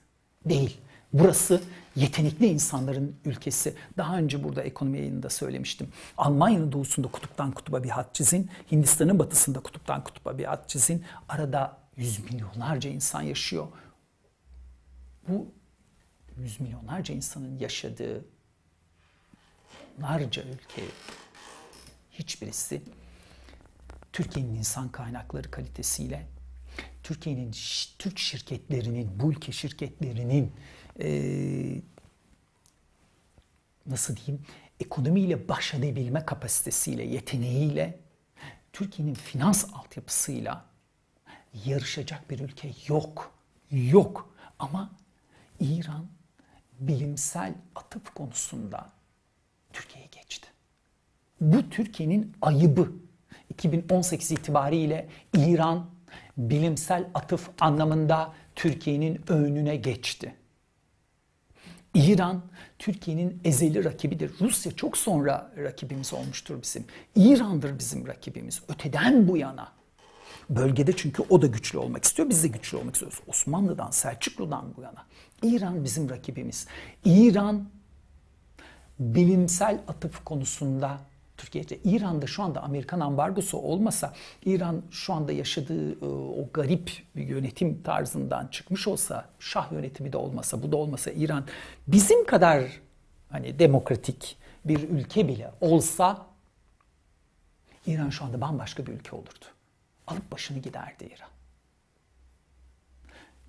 Değil. 0.45 0.81
Burası 1.13 1.61
yetenekli 1.97 2.47
insanların 2.47 3.17
ülkesi. 3.25 3.75
Daha 3.97 4.19
önce 4.19 4.45
burada 4.45 4.63
ekonomi 4.63 4.99
yayınında 4.99 5.31
söylemiştim. 5.31 5.89
Almanya'nın 6.17 6.73
doğusunda 6.73 7.09
kutuptan 7.09 7.53
kutuba 7.53 7.83
bir 7.83 7.89
hat 7.89 8.15
çizin. 8.15 8.51
Hindistan'ın 8.73 9.19
batısında 9.19 9.61
kutuptan 9.61 10.05
kutuba 10.05 10.39
bir 10.39 10.45
hat 10.45 10.69
çizin. 10.69 11.05
Arada 11.29 11.77
yüz 11.97 12.25
milyonlarca 12.25 12.91
insan 12.91 13.23
yaşıyor. 13.23 13.67
Bu 15.29 15.47
yüz 16.39 16.61
milyonlarca 16.61 17.15
insanın 17.15 17.59
yaşadığı 17.59 18.25
onlarca 19.99 20.43
ülke 20.43 20.83
hiçbirisi 22.11 22.83
Türkiye'nin 24.13 24.55
insan 24.55 24.89
kaynakları 24.89 25.51
kalitesiyle 25.51 26.27
Türkiye'nin 27.03 27.55
Türk 27.99 28.19
şirketlerinin, 28.19 29.21
bu 29.21 29.33
ülke 29.33 29.53
şirketlerinin 29.53 30.53
e, 31.01 31.83
nasıl 33.87 34.17
diyeyim 34.17 34.47
ekonomiyle 34.81 35.49
baş 35.49 35.75
edebilme 35.75 36.27
kapasitesiyle, 36.27 37.03
yeteneğiyle 37.03 38.01
Türkiye'nin 38.73 39.15
finans 39.15 39.65
altyapısıyla 39.75 40.65
yarışacak 41.65 42.31
bir 42.31 42.39
ülke 42.39 42.73
yok. 42.87 43.33
Yok. 43.71 44.35
Ama 44.59 44.93
İran 45.61 46.07
bilimsel 46.81 47.55
atıf 47.75 48.15
konusunda 48.15 48.91
Türkiye'ye 49.73 50.09
geçti. 50.13 50.49
Bu 51.41 51.71
Türkiye'nin 51.71 52.33
ayıbı. 52.43 52.93
2018 53.51 54.31
itibariyle 54.33 55.09
İran 55.37 55.91
bilimsel 56.37 57.11
atıf 57.15 57.51
anlamında 57.61 58.33
Türkiye'nin 58.55 59.21
önüne 59.29 59.77
geçti. 59.77 60.35
İran 61.95 62.43
Türkiye'nin 62.79 63.41
ezeli 63.45 63.85
rakibidir. 63.85 64.33
Rusya 64.41 64.73
çok 64.73 64.99
sonra 64.99 65.53
rakibimiz 65.57 66.15
olmuştur 66.15 66.63
bizim. 66.63 66.85
İran'dır 67.17 67.79
bizim 67.79 68.07
rakibimiz. 68.07 68.63
Öteden 68.69 69.29
bu 69.29 69.37
yana. 69.37 69.73
Bölgede 70.51 70.97
çünkü 70.97 71.23
o 71.31 71.43
da 71.43 71.47
güçlü 71.47 71.79
olmak 71.79 72.05
istiyor. 72.05 72.31
Biz 72.31 72.45
de 72.45 72.49
güçlü 72.49 72.77
olmak 72.77 72.95
istiyoruz. 72.95 73.21
Osmanlı'dan, 73.27 73.91
Selçuklu'dan 73.91 74.77
bu 74.77 74.83
yana. 74.83 75.07
İran 75.45 75.85
bizim 75.85 76.11
rakibimiz. 76.11 76.67
İran 77.05 77.69
bilimsel 78.99 79.81
atıf 79.89 80.25
konusunda 80.25 80.99
Türkiye'de 81.37 81.79
İran'da 81.85 82.27
şu 82.27 82.43
anda 82.43 82.63
Amerikan 82.63 83.01
ambargosu 83.01 83.59
olmasa 83.59 84.13
İran 84.45 84.83
şu 84.91 85.13
anda 85.13 85.33
yaşadığı 85.33 85.93
e, 85.93 86.07
o 86.43 86.49
garip 86.53 86.91
yönetim 87.15 87.83
tarzından 87.83 88.47
çıkmış 88.47 88.89
olsa 88.89 89.29
Şah 89.39 89.73
yönetimi 89.73 90.13
de 90.13 90.17
olmasa 90.17 90.63
bu 90.63 90.73
da 90.73 90.77
olmasa 90.77 91.11
İran 91.11 91.45
bizim 91.87 92.27
kadar 92.27 92.81
hani 93.31 93.59
demokratik 93.59 94.37
bir 94.65 94.89
ülke 94.89 95.29
bile 95.29 95.51
olsa 95.61 96.27
İran 97.87 98.11
şu 98.11 98.25
anda 98.25 98.41
bambaşka 98.41 98.87
bir 98.87 98.93
ülke 98.93 99.17
olurdu. 99.17 99.45
Alıp 100.07 100.33
başını 100.33 100.59
giderdi 100.59 101.05
İran. 101.05 101.34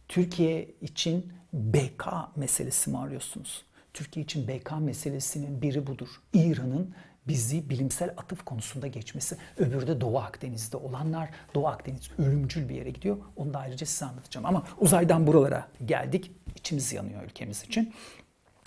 Türkiye 0.07 0.69
için 0.81 1.33
BK 1.53 2.05
meselesi 2.35 2.89
mi 2.89 2.97
arıyorsunuz? 2.97 3.65
Türkiye 3.93 4.23
için 4.23 4.47
BK 4.47 4.71
meselesinin 4.79 5.61
biri 5.61 5.87
budur. 5.87 6.09
İran'ın 6.33 6.95
bizi 7.27 7.69
bilimsel 7.69 8.09
atıf 8.17 8.45
konusunda 8.45 8.87
geçmesi. 8.87 9.37
Öbürü 9.57 9.87
de 9.87 10.01
Doğu 10.01 10.19
Akdeniz'de 10.19 10.77
olanlar. 10.77 11.29
Doğu 11.55 11.67
Akdeniz 11.67 12.09
ölümcül 12.17 12.69
bir 12.69 12.75
yere 12.75 12.89
gidiyor. 12.89 13.17
Onu 13.35 13.53
da 13.53 13.59
ayrıca 13.59 13.85
size 13.85 14.05
anlatacağım. 14.05 14.45
Ama 14.45 14.63
uzaydan 14.77 15.27
buralara 15.27 15.67
geldik. 15.85 16.31
İçimiz 16.55 16.93
yanıyor 16.93 17.23
ülkemiz 17.23 17.63
için. 17.63 17.93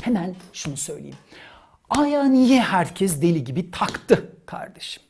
Hemen 0.03 0.35
şunu 0.53 0.77
söyleyeyim. 0.77 1.17
Aya 1.91 2.25
niye 2.25 2.61
herkes 2.61 3.23
deli 3.23 3.45
gibi 3.45 3.71
taktı 3.71 4.33
kardeşim? 4.47 5.03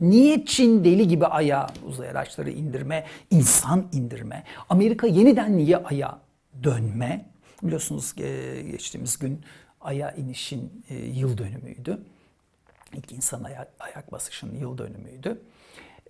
Niye 0.00 0.44
Çin 0.44 0.84
deli 0.84 1.08
gibi 1.08 1.26
aya 1.26 1.66
uzay 1.86 2.08
araçları 2.08 2.50
indirme, 2.50 3.06
insan 3.30 3.86
indirme? 3.92 4.42
Amerika 4.68 5.06
yeniden 5.06 5.56
niye 5.56 5.76
aya 5.76 6.18
dönme? 6.62 7.24
Biliyorsunuz 7.62 8.14
geçtiğimiz 8.70 9.18
gün 9.18 9.40
aya 9.80 10.10
inişin 10.10 10.84
e, 10.88 10.94
yıl 10.94 11.38
dönümüydü. 11.38 11.98
İlk 12.94 13.12
insan 13.12 13.44
ayak, 13.44 13.68
ayak 13.80 14.12
basışının 14.12 14.54
yıl 14.54 14.78
dönümüydü. 14.78 15.40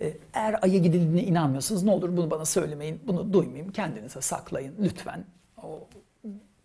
E, 0.00 0.16
eğer 0.34 0.58
aya 0.62 0.78
gidildiğine 0.78 1.22
inanmıyorsanız 1.22 1.82
ne 1.82 1.90
olur 1.90 2.16
bunu 2.16 2.30
bana 2.30 2.44
söylemeyin, 2.44 3.00
bunu 3.06 3.32
duymayayım, 3.32 3.72
kendinize 3.72 4.20
saklayın 4.20 4.74
lütfen. 4.82 5.24
O, 5.62 5.88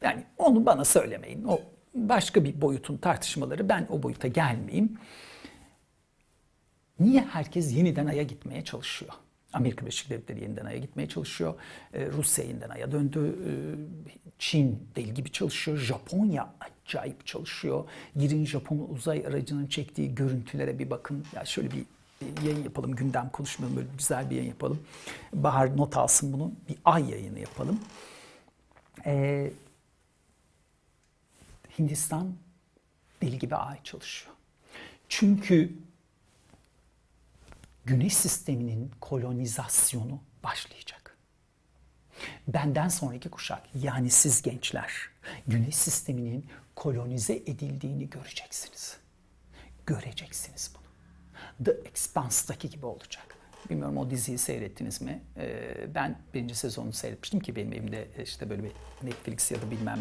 yani 0.01 0.23
onu 0.37 0.65
bana 0.65 0.85
söylemeyin. 0.85 1.43
O 1.43 1.59
başka 1.95 2.43
bir 2.43 2.61
boyutun 2.61 2.97
tartışmaları. 2.97 3.69
Ben 3.69 3.87
o 3.89 4.03
boyuta 4.03 4.27
gelmeyeyim. 4.27 4.97
Niye 7.01 7.21
herkes 7.21 7.75
yeniden 7.75 8.05
Ay'a 8.05 8.23
gitmeye 8.23 8.63
çalışıyor? 8.63 9.13
Amerika 9.53 9.81
Birleşik 9.81 10.09
Devletleri 10.09 10.41
yeniden 10.41 10.65
Ay'a 10.65 10.77
gitmeye 10.77 11.09
çalışıyor. 11.09 11.53
Ee, 11.93 12.07
Rusya 12.07 12.45
yeniden 12.45 12.69
Ay'a 12.69 12.91
döndü. 12.91 13.35
Ee, 13.47 13.51
Çin 14.39 14.87
deli 14.95 15.13
gibi 15.13 15.31
çalışıyor. 15.31 15.77
Japonya 15.77 16.53
acayip 16.59 17.25
çalışıyor. 17.25 17.83
Girin 18.15 18.45
Japon 18.45 18.87
uzay 18.89 19.25
aracının 19.27 19.67
çektiği 19.67 20.15
görüntülere 20.15 20.79
bir 20.79 20.89
bakın. 20.89 21.25
Ya 21.35 21.45
şöyle 21.45 21.71
bir 21.71 21.85
yayın 22.45 22.63
yapalım. 22.63 22.95
Gündem 22.95 23.29
konuşmayalım. 23.29 23.77
Böyle 23.77 23.87
güzel 23.97 24.29
bir 24.29 24.35
yayın 24.35 24.49
yapalım. 24.49 24.79
Bahar 25.33 25.77
not 25.77 25.97
alsın 25.97 26.33
bunu. 26.33 26.51
Bir 26.69 26.77
ay 26.85 27.09
yayını 27.09 27.39
yapalım. 27.39 27.79
Ee, 29.05 29.51
Hindistan 31.79 32.33
deli 33.21 33.39
gibi 33.39 33.55
ay 33.55 33.83
çalışıyor. 33.83 34.35
Çünkü 35.09 35.71
Güneş 37.85 38.13
sisteminin 38.17 38.91
kolonizasyonu 39.01 40.19
başlayacak. 40.43 41.17
Benden 42.47 42.87
sonraki 42.87 43.29
kuşak 43.29 43.63
yani 43.83 44.09
siz 44.09 44.41
gençler 44.41 44.91
Güneş 45.47 45.75
sisteminin 45.75 46.45
kolonize 46.75 47.35
edildiğini 47.35 48.09
göreceksiniz. 48.09 48.97
Göreceksiniz 49.85 50.73
bunu. 50.75 50.83
The 51.65 51.89
Expanse'daki 51.89 52.69
gibi 52.69 52.85
olacak. 52.85 53.37
Bilmiyorum 53.69 53.97
o 53.97 54.09
diziyi 54.09 54.37
seyrettiniz 54.37 55.01
mi? 55.01 55.21
Ee, 55.37 55.95
ben 55.95 56.19
birinci 56.33 56.55
sezonunu 56.55 56.93
seyretmiştim 56.93 57.39
ki 57.39 57.55
benim 57.55 57.73
evimde 57.73 58.07
işte 58.23 58.49
böyle 58.49 58.63
bir 58.63 58.71
Netflix 59.03 59.51
ya 59.51 59.61
da 59.61 59.71
bilmem 59.71 59.99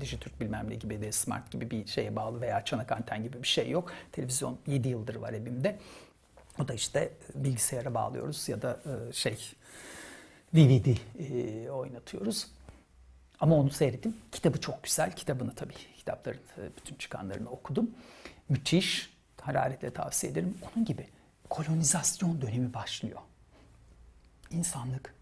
Dijitürk 0.00 0.40
bilmem 0.40 0.70
ne 0.70 0.74
gibi 0.74 1.02
de 1.02 1.12
Smart 1.12 1.50
gibi 1.50 1.70
bir 1.70 1.86
şeye 1.86 2.16
bağlı 2.16 2.40
veya 2.40 2.64
çanak 2.64 2.92
anten 2.92 3.22
gibi 3.22 3.42
bir 3.42 3.48
şey 3.48 3.70
yok. 3.70 3.92
Televizyon 4.12 4.58
7 4.66 4.88
yıldır 4.88 5.16
var 5.16 5.32
evimde. 5.32 5.78
O 6.58 6.68
da 6.68 6.74
işte 6.74 7.12
bilgisayara 7.34 7.94
bağlıyoruz 7.94 8.48
ya 8.48 8.62
da 8.62 8.80
e, 9.08 9.12
şey 9.12 9.52
DVD 10.54 10.96
e, 11.18 11.70
oynatıyoruz. 11.70 12.46
Ama 13.40 13.56
onu 13.56 13.70
seyrettim. 13.70 14.16
Kitabı 14.32 14.60
çok 14.60 14.82
güzel. 14.82 15.16
Kitabını 15.16 15.54
tabii 15.54 15.74
kitapların 15.96 16.40
e, 16.58 16.76
bütün 16.76 16.94
çıkanlarını 16.96 17.50
okudum. 17.50 17.90
Müthiş. 18.48 19.14
Hararetle 19.40 19.90
tavsiye 19.90 20.32
ederim. 20.32 20.58
Onun 20.62 20.84
gibi 20.84 21.08
kolonizasyon 21.50 22.40
dönemi 22.40 22.74
başlıyor. 22.74 23.20
İnsanlık 24.50 25.14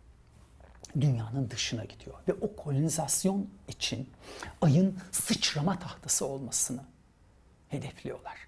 dünyanın 1.01 1.51
dışına 1.51 1.85
gidiyor 1.85 2.17
ve 2.29 2.33
o 2.33 2.57
kolonizasyon 2.57 3.51
için 3.69 4.11
ayın 4.61 4.99
sıçrama 5.13 5.79
tahtası 5.79 6.27
olmasını 6.27 6.85
hedefliyorlar. 7.69 8.39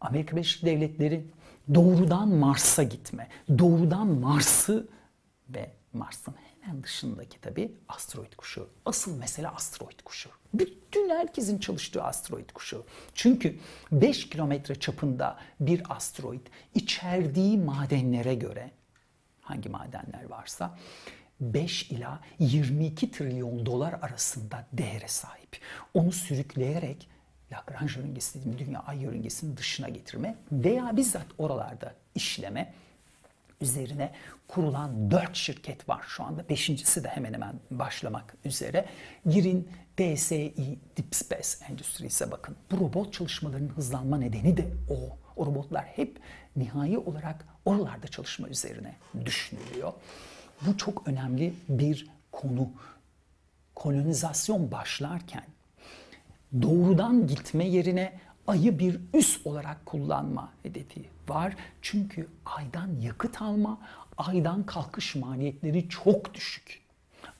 Amerika 0.00 0.36
Birleşik 0.36 0.64
Devletleri 0.64 1.24
doğrudan 1.74 2.28
Mars'a 2.28 2.82
gitme, 2.82 3.28
doğrudan 3.58 4.06
Mars'ı 4.06 4.88
ve 5.48 5.70
Mars'ın 5.92 6.34
hemen 6.60 6.82
dışındaki 6.82 7.40
tabi 7.40 7.72
asteroid 7.88 8.32
kuşu. 8.36 8.68
Asıl 8.84 9.18
mesele 9.18 9.48
asteroid 9.48 10.00
kuşu. 10.04 10.30
Bütün 10.54 11.10
herkesin 11.10 11.58
çalıştığı 11.58 12.04
asteroid 12.04 12.50
kuşu. 12.50 12.84
Çünkü 13.14 13.58
5 13.92 14.28
kilometre 14.28 14.74
çapında 14.74 15.38
bir 15.60 15.82
asteroid 15.96 16.46
içerdiği 16.74 17.58
madenlere 17.58 18.34
göre 18.34 18.70
hangi 19.40 19.68
madenler 19.68 20.24
varsa 20.28 20.78
5 21.40 21.90
ila 21.90 22.20
22 22.38 23.10
trilyon 23.10 23.66
dolar 23.66 23.92
arasında 24.02 24.66
değere 24.72 25.08
sahip. 25.08 25.58
Onu 25.94 26.12
sürükleyerek 26.12 27.08
Lagrange 27.52 27.92
yörüngesi 27.96 28.38
dediğim 28.38 28.58
dünya 28.58 28.80
ay 28.80 28.98
yörüngesinin 28.98 29.56
dışına 29.56 29.88
getirme 29.88 30.36
veya 30.52 30.96
bizzat 30.96 31.26
oralarda 31.38 31.94
işleme 32.14 32.72
üzerine 33.60 34.12
kurulan 34.48 35.10
dört 35.10 35.36
şirket 35.36 35.88
var 35.88 36.02
şu 36.08 36.24
anda. 36.24 36.48
Beşincisi 36.48 37.04
de 37.04 37.08
hemen 37.08 37.32
hemen 37.32 37.54
başlamak 37.70 38.34
üzere. 38.44 38.86
Girin 39.26 39.68
DSI 39.98 40.54
Deep 40.96 41.14
Space 41.14 41.48
Endüstrisi'ne 41.70 42.30
bakın. 42.30 42.56
Bu 42.70 42.76
robot 42.76 43.12
çalışmalarının 43.12 43.68
hızlanma 43.68 44.18
nedeni 44.18 44.56
de 44.56 44.66
o. 44.90 45.18
O 45.36 45.46
robotlar 45.46 45.84
hep 45.84 46.20
nihai 46.56 46.98
olarak 46.98 47.44
oralarda 47.64 48.08
çalışma 48.08 48.48
üzerine 48.48 48.94
düşünülüyor. 49.24 49.92
Bu 50.66 50.76
çok 50.76 51.08
önemli 51.08 51.54
bir 51.68 52.06
konu. 52.32 52.70
Kolonizasyon 53.74 54.70
başlarken 54.70 55.44
doğrudan 56.62 57.26
gitme 57.26 57.64
yerine 57.64 58.12
ayı 58.46 58.78
bir 58.78 59.00
üs 59.14 59.46
olarak 59.46 59.86
kullanma 59.86 60.52
hedefi 60.62 61.04
var. 61.28 61.56
Çünkü 61.82 62.28
aydan 62.46 63.00
yakıt 63.00 63.42
alma, 63.42 63.80
aydan 64.16 64.66
kalkış 64.66 65.14
maliyetleri 65.14 65.88
çok 65.88 66.34
düşük. 66.34 66.82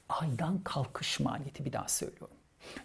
Aydan 0.09 0.59
kalkış 0.59 1.21
maliyeti 1.21 1.65
bir 1.65 1.73
daha 1.73 1.89
söylüyorum. 1.89 2.37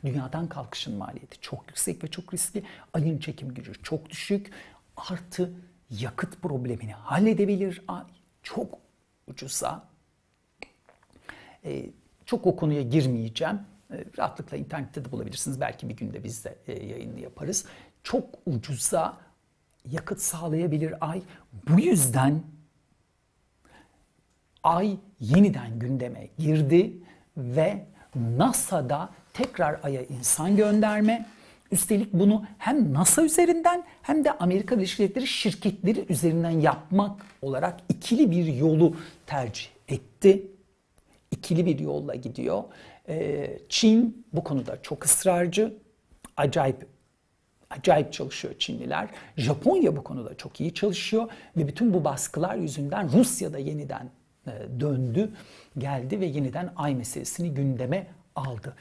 Dünyadan 0.06 0.48
kalkışın 0.50 0.98
maliyeti 0.98 1.42
çok 1.42 1.68
yüksek 1.68 2.04
ve 2.04 2.08
çok 2.08 2.34
riskli. 2.34 2.64
Ayın 2.94 3.20
çekim 3.20 3.54
gücü 3.54 3.74
çok 3.84 4.10
düşük. 4.10 4.52
Artı 4.98 5.54
yakıt 5.90 6.42
problemini 6.42 6.94
halledebilir 6.94 7.82
ay. 7.88 8.04
Çok 8.44 8.80
ucuza. 9.28 9.84
Ee, 11.66 11.90
çok 12.26 12.48
o 12.48 12.56
konuya 12.56 12.82
girmeyeceğim. 12.82 13.60
E, 13.92 14.06
rahatlıkla 14.18 14.58
internette 14.58 15.06
de 15.06 15.12
bulabilirsiniz. 15.12 15.62
Belki 15.62 15.90
bir 15.90 15.96
günde 15.96 16.24
biz 16.24 16.46
de 16.46 16.56
e, 16.68 16.86
yayını 16.86 17.20
yaparız. 17.20 17.66
Çok 18.04 18.26
ucuza 18.46 19.18
yakıt 19.86 20.22
sağlayabilir 20.22 20.94
ay. 21.02 21.22
Bu 21.70 21.80
yüzden 21.80 22.44
ay 24.64 24.98
yeniden 25.20 25.80
gündeme 25.80 26.30
girdi 26.38 26.94
ve 27.38 27.86
NASA'da 28.16 29.10
tekrar 29.34 29.80
aya 29.84 30.04
insan 30.04 30.56
gönderme 30.56 31.26
Üstelik 31.72 32.14
bunu 32.14 32.46
hem 32.58 32.94
NASA 32.94 33.24
üzerinden 33.24 33.84
hem 34.02 34.24
de 34.24 34.32
Amerika 34.32 34.78
Birleşik 34.78 35.00
Devletleri 35.00 35.28
şirketleri 35.28 36.06
üzerinden 36.10 36.50
yapmak 36.50 37.22
olarak 37.42 37.80
ikili 37.90 38.32
bir 38.32 38.46
yolu 38.46 38.96
tercih 39.26 39.66
etti. 39.88 40.48
İkili 41.32 41.66
bir 41.66 41.80
yolla 41.80 42.16
gidiyor. 42.16 42.64
Ee, 43.10 43.60
Çin 43.70 44.26
bu 44.34 44.44
konuda 44.44 44.82
çok 44.82 45.06
ısrarcı. 45.06 45.74
Acayip 46.38 46.88
acayip 47.70 48.14
çalışıyor 48.14 48.54
Çinliler. 48.60 49.10
Japonya 49.38 49.96
bu 49.96 50.04
konuda 50.04 50.38
çok 50.38 50.62
iyi 50.62 50.74
çalışıyor 50.74 51.32
ve 51.58 51.68
bütün 51.68 51.94
bu 51.94 52.04
baskılar 52.04 52.56
yüzünden 52.56 53.12
Rusya 53.12 53.54
da 53.54 53.58
yeniden 53.58 54.10
e, 54.48 54.52
döndü, 54.80 55.32
geldi 55.78 56.20
ve 56.20 56.26
yeniden 56.26 56.74
ay 56.76 56.96
meselesini 56.96 57.54
gündeme 57.54 58.08
aldı. 58.36 58.76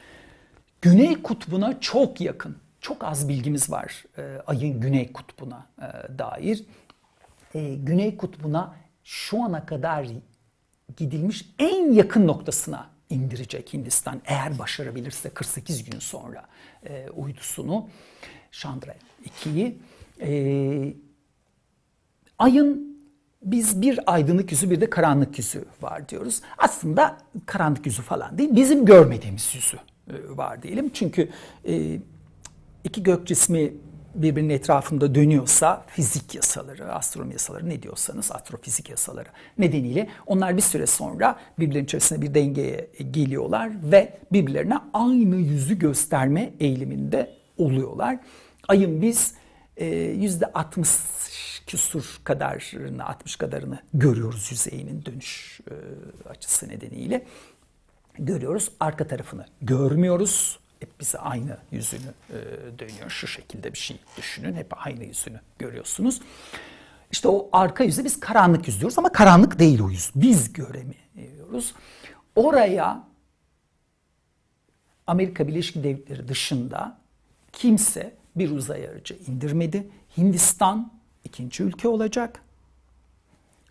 Güney 0.81 1.21
kutbuna 1.21 1.79
çok 1.79 2.21
yakın, 2.21 2.57
çok 2.81 3.03
az 3.03 3.29
bilgimiz 3.29 3.71
var 3.71 4.03
e, 4.17 4.21
ayın 4.47 4.81
güney 4.81 5.13
kutbuna 5.13 5.65
e, 5.81 6.17
dair. 6.19 6.63
Güney 7.75 8.17
kutbuna 8.17 8.75
şu 9.03 9.43
ana 9.43 9.65
kadar 9.65 10.07
gidilmiş 10.97 11.49
en 11.59 11.91
yakın 11.91 12.27
noktasına 12.27 12.89
indirecek 13.09 13.73
Hindistan 13.73 14.21
eğer 14.25 14.59
başarabilirse 14.59 15.29
48 15.29 15.89
gün 15.89 15.99
sonra 15.99 16.45
e, 16.85 17.09
uydusunu. 17.09 17.89
Chandra 18.51 18.95
2'yi. 19.25 19.77
Ee, 20.21 20.93
ayın 22.39 22.97
biz 23.43 23.81
bir 23.81 24.13
aydınlık 24.13 24.51
yüzü 24.51 24.69
bir 24.69 24.81
de 24.81 24.89
karanlık 24.89 25.37
yüzü 25.37 25.65
var 25.81 26.09
diyoruz. 26.09 26.41
Aslında 26.57 27.17
karanlık 27.45 27.85
yüzü 27.85 28.01
falan 28.01 28.37
değil, 28.37 28.55
bizim 28.55 28.85
görmediğimiz 28.85 29.55
yüzü 29.55 29.77
e, 29.77 30.37
var 30.37 30.63
diyelim. 30.63 30.89
Çünkü 30.93 31.29
e, 31.67 31.99
iki 32.83 33.03
gök 33.03 33.27
cismi 33.27 33.73
birbirinin 34.21 34.53
etrafında 34.53 35.15
dönüyorsa 35.15 35.85
fizik 35.87 36.35
yasaları, 36.35 36.93
astronomi 36.93 37.33
yasaları 37.33 37.69
ne 37.69 37.83
diyorsanız 37.83 38.31
astrofizik 38.31 38.89
yasaları 38.89 39.29
nedeniyle 39.57 40.09
onlar 40.25 40.57
bir 40.57 40.61
süre 40.61 40.87
sonra 40.87 41.39
birbirlerinin 41.59 41.85
içerisinde 41.85 42.21
bir 42.21 42.33
dengeye 42.33 42.89
geliyorlar 43.11 43.71
ve 43.83 44.19
birbirlerine 44.31 44.77
aynı 44.93 45.35
yüzü 45.35 45.79
gösterme 45.79 46.53
eğiliminde 46.59 47.37
oluyorlar. 47.57 48.19
Ayın 48.67 49.01
biz 49.01 49.33
e, 49.77 49.85
yüzde 49.95 50.45
60 50.45 50.89
küsur 51.67 52.19
kadarını, 52.23 53.05
60 53.05 53.35
kadarını 53.35 53.79
görüyoruz 53.93 54.47
yüzeyinin 54.51 55.05
dönüş 55.05 55.59
e, 55.71 55.73
açısı 56.29 56.69
nedeniyle. 56.69 57.25
Görüyoruz. 58.19 58.71
Arka 58.79 59.07
tarafını 59.07 59.45
görmüyoruz. 59.61 60.59
Hep 60.79 60.99
bize 60.99 61.17
aynı 61.17 61.57
yüzünü 61.71 62.13
e, 62.29 62.35
dönüyor. 62.79 63.09
Şu 63.09 63.27
şekilde 63.27 63.73
bir 63.73 63.77
şey 63.77 63.99
düşünün. 64.17 64.53
Hep 64.53 64.87
aynı 64.87 65.03
yüzünü 65.03 65.39
görüyorsunuz. 65.59 66.21
İşte 67.11 67.27
o 67.27 67.49
arka 67.51 67.83
yüzü 67.83 68.03
biz 68.03 68.19
karanlık 68.19 68.67
yüz 68.67 68.79
diyoruz 68.79 68.99
ama 68.99 69.11
karanlık 69.11 69.59
değil 69.59 69.81
o 69.81 69.89
yüz. 69.89 70.11
Biz 70.15 70.53
göremiyoruz. 70.53 71.73
Oraya 72.35 73.03
Amerika 75.07 75.47
Birleşik 75.47 75.83
Devletleri 75.83 76.27
dışında 76.27 76.97
kimse 77.51 78.15
bir 78.35 78.51
uzay 78.51 78.87
aracı 78.87 79.17
indirmedi. 79.27 79.87
Hindistan 80.17 80.91
ikinci 81.23 81.63
ülke 81.63 81.87
olacak 81.87 82.43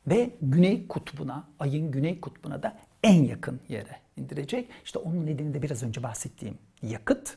ve 0.06 0.30
Güney 0.42 0.86
Kutbu'na, 0.88 1.44
ayın 1.58 1.90
Güney 1.90 2.20
Kutbu'na 2.20 2.62
da 2.62 2.78
en 3.02 3.24
yakın 3.24 3.60
yere 3.68 4.05
indirecek. 4.16 4.68
İşte 4.84 4.98
onun 4.98 5.26
nedeni 5.26 5.54
de 5.54 5.62
biraz 5.62 5.82
önce 5.82 6.02
bahsettiğim 6.02 6.58
yakıt 6.82 7.36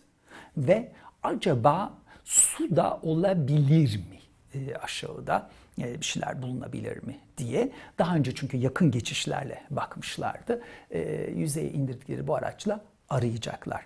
ve 0.58 0.92
acaba 1.24 1.94
su 2.24 2.76
da 2.76 3.00
olabilir 3.04 3.98
mi 3.98 4.20
e, 4.54 4.76
aşağıda 4.76 5.50
e, 5.82 6.00
bir 6.00 6.06
şeyler 6.06 6.42
bulunabilir 6.42 7.04
mi 7.04 7.20
diye. 7.38 7.72
Daha 7.98 8.16
önce 8.16 8.36
çünkü 8.36 8.58
yakın 8.58 8.92
geçişlerle 8.92 9.64
bakmışlardı. 9.70 10.62
E, 10.92 11.32
yüzeye 11.36 11.70
indirdikleri 11.72 12.28
bu 12.28 12.36
araçla 12.36 12.82
arayacaklar. 13.10 13.86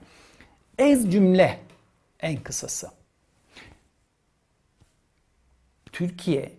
Ez 0.77 1.11
cümle 1.11 1.59
en 2.19 2.37
kısası. 2.43 2.91
Türkiye 5.91 6.53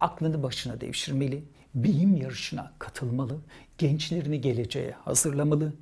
aklını 0.00 0.42
başına 0.42 0.80
devşirmeli, 0.80 1.44
bilim 1.76 2.16
yarışına 2.16 2.72
katılmalı, 2.78 3.40
gençlerini 3.78 4.40
geleceğe 4.40 4.90
hazırlamalı. 4.90 5.72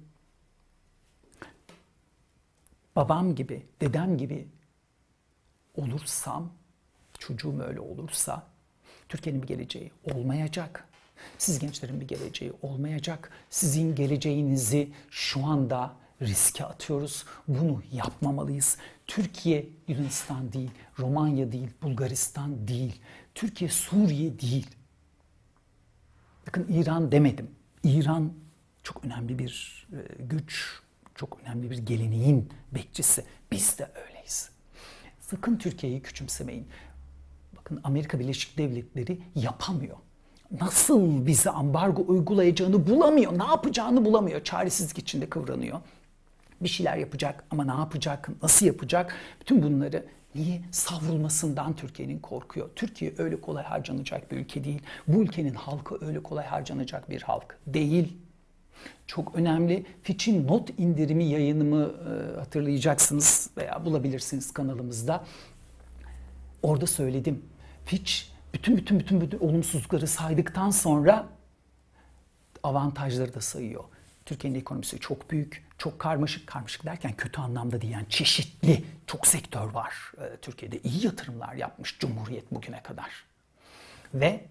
Babam 2.97 3.35
gibi, 3.35 3.67
dedem 3.81 4.19
gibi 4.19 4.49
olursam, 5.75 6.53
çocuğum 7.19 7.61
öyle 7.61 7.81
olursa 7.81 8.47
Türkiye'nin 9.09 9.43
bir 9.43 9.49
geleceği 9.49 9.91
olmayacak. 10.05 10.89
Siz 11.39 11.59
gençlerin 11.59 12.01
bir 12.01 12.09
geleceği 12.09 12.53
olmayacak. 12.63 13.31
Sizin 13.51 13.95
geleceğinizi 13.95 14.89
şu 15.11 15.47
anda 15.47 15.97
riske 16.23 16.65
atıyoruz. 16.65 17.25
Bunu 17.49 17.83
yapmamalıyız. 17.93 18.79
Türkiye 19.07 19.67
Yunanistan 19.89 20.53
değil, 20.53 20.71
Romanya 20.99 21.53
değil, 21.53 21.69
Bulgaristan 21.83 22.69
değil. 22.69 23.01
Türkiye 23.35 23.71
Suriye 23.71 24.41
değil. 24.41 24.67
Bakın 26.47 26.67
İran 26.69 27.13
demedim. 27.13 27.51
İran 27.85 28.33
çok 28.83 29.05
önemli 29.05 29.39
bir 29.39 29.87
e, 29.93 30.23
güç, 30.25 30.81
çok 31.15 31.39
önemli 31.43 31.71
bir 31.71 31.79
geleneğin 31.79 32.49
bekçisi. 32.75 33.25
Biz 33.53 33.79
de 33.79 33.91
öyleyiz. 34.07 34.51
Sakın 35.21 35.57
Türkiye'yi 35.57 36.03
küçümsemeyin. 36.03 36.67
Bakın 37.57 37.81
Amerika 37.85 38.19
Birleşik 38.19 38.59
Devletleri 38.59 39.19
yapamıyor. 39.35 39.97
Nasıl 40.61 41.27
bize 41.27 41.51
ambargo 41.51 42.05
uygulayacağını 42.09 42.87
bulamıyor, 42.87 43.39
ne 43.39 43.45
yapacağını 43.45 44.05
bulamıyor. 44.05 44.45
Çaresizlik 44.45 44.99
içinde 44.99 45.31
kıvranıyor. 45.31 45.81
Bir 46.61 46.69
şeyler 46.69 46.97
yapacak 46.97 47.45
ama 47.51 47.65
ne 47.65 47.81
yapacak, 47.81 48.29
nasıl 48.43 48.67
yapacak? 48.67 49.15
Bütün 49.41 49.63
bunları 49.63 50.07
Niye? 50.35 50.63
Savrulmasından 50.71 51.77
Türkiye'nin 51.77 52.19
korkuyor. 52.19 52.71
Türkiye 52.77 53.15
öyle 53.19 53.41
kolay 53.41 53.65
harcanacak 53.65 54.33
bir 54.33 54.37
ülke 54.37 54.65
değil. 54.65 54.83
Bu 55.09 55.23
ülkenin 55.23 55.55
halkı 55.55 56.07
öyle 56.07 56.23
kolay 56.23 56.47
harcanacak 56.47 57.11
bir 57.11 57.23
halk 57.23 57.59
değil. 57.67 58.17
Çok 59.07 59.35
önemli. 59.35 59.87
Fitch'in 60.03 60.47
not 60.47 60.71
indirimi 60.79 61.25
yayınımı 61.25 61.83
e, 61.85 62.39
hatırlayacaksınız 62.39 63.51
veya 63.57 63.85
bulabilirsiniz 63.85 64.53
kanalımızda. 64.53 65.25
Orada 66.63 66.87
söyledim. 66.87 67.43
Fitch 67.85 68.13
bütün 68.55 68.77
bütün 68.77 68.99
bütün, 68.99 69.21
bütün 69.21 69.39
olumsuzlukları 69.39 70.07
saydıktan 70.07 70.71
sonra 70.71 71.27
avantajları 72.63 73.35
da 73.35 73.41
sayıyor. 73.41 73.85
Türkiye'nin 74.27 74.59
ekonomisi 74.59 75.01
çok 75.01 75.31
büyük, 75.31 75.67
çok 75.79 75.99
karmaşık. 75.99 76.47
Karmaşık 76.47 76.85
derken 76.85 77.17
kötü 77.17 77.41
anlamda 77.41 77.81
değil 77.81 77.93
yani 77.93 78.09
çeşitli 78.09 78.85
çok 79.07 79.27
sektör 79.27 79.71
var. 79.71 80.13
Ee, 80.19 80.37
Türkiye'de 80.43 80.79
iyi 80.79 81.07
yatırımlar 81.07 81.55
yapmış 81.55 81.99
Cumhuriyet 81.99 82.51
bugüne 82.51 82.83
kadar. 82.83 83.11
Ve 84.15 84.47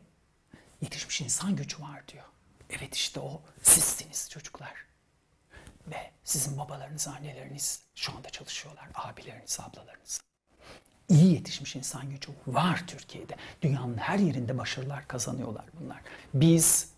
yetişmiş 0.82 1.22
insan 1.22 1.56
gücü 1.56 1.82
var 1.82 2.08
diyor. 2.08 2.24
Evet 2.70 2.96
işte 2.96 3.20
o 3.20 3.42
sizsiniz 3.62 4.30
çocuklar. 4.30 4.74
Ve 5.88 6.12
sizin 6.24 6.58
babalarınız, 6.58 7.08
anneleriniz 7.08 7.82
şu 7.96 8.12
anda 8.18 8.30
çalışıyorlar. 8.30 8.88
Abileriniz, 8.96 9.60
ablalarınız. 9.60 10.22
İyi 11.10 11.34
yetişmiş 11.34 11.76
insan 11.76 12.10
gücü 12.10 12.32
var 12.48 12.84
Türkiye'de. 12.88 13.36
Dünyanın 13.62 13.98
her 13.98 14.20
yerinde 14.20 14.58
başarılar 14.58 15.08
kazanıyorlar 15.08 15.66
bunlar. 15.80 16.02
Biz 16.34 16.93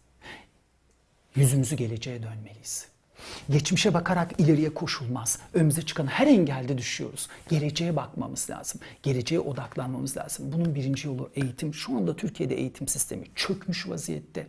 yüzümüzü 1.35 1.75
geleceğe 1.75 2.23
dönmeliyiz. 2.23 2.87
Geçmişe 3.49 3.93
bakarak 3.93 4.39
ileriye 4.39 4.73
koşulmaz. 4.73 5.39
Önümüze 5.53 5.81
çıkan 5.81 6.07
her 6.07 6.27
engelde 6.27 6.77
düşüyoruz. 6.77 7.27
Geleceğe 7.49 7.95
bakmamız 7.95 8.49
lazım. 8.49 8.81
Geleceğe 9.03 9.39
odaklanmamız 9.39 10.17
lazım. 10.17 10.51
Bunun 10.53 10.75
birinci 10.75 11.07
yolu 11.07 11.29
eğitim. 11.35 11.73
Şu 11.73 11.97
anda 11.97 12.15
Türkiye'de 12.15 12.55
eğitim 12.55 12.87
sistemi 12.87 13.25
çökmüş 13.35 13.89
vaziyette. 13.89 14.47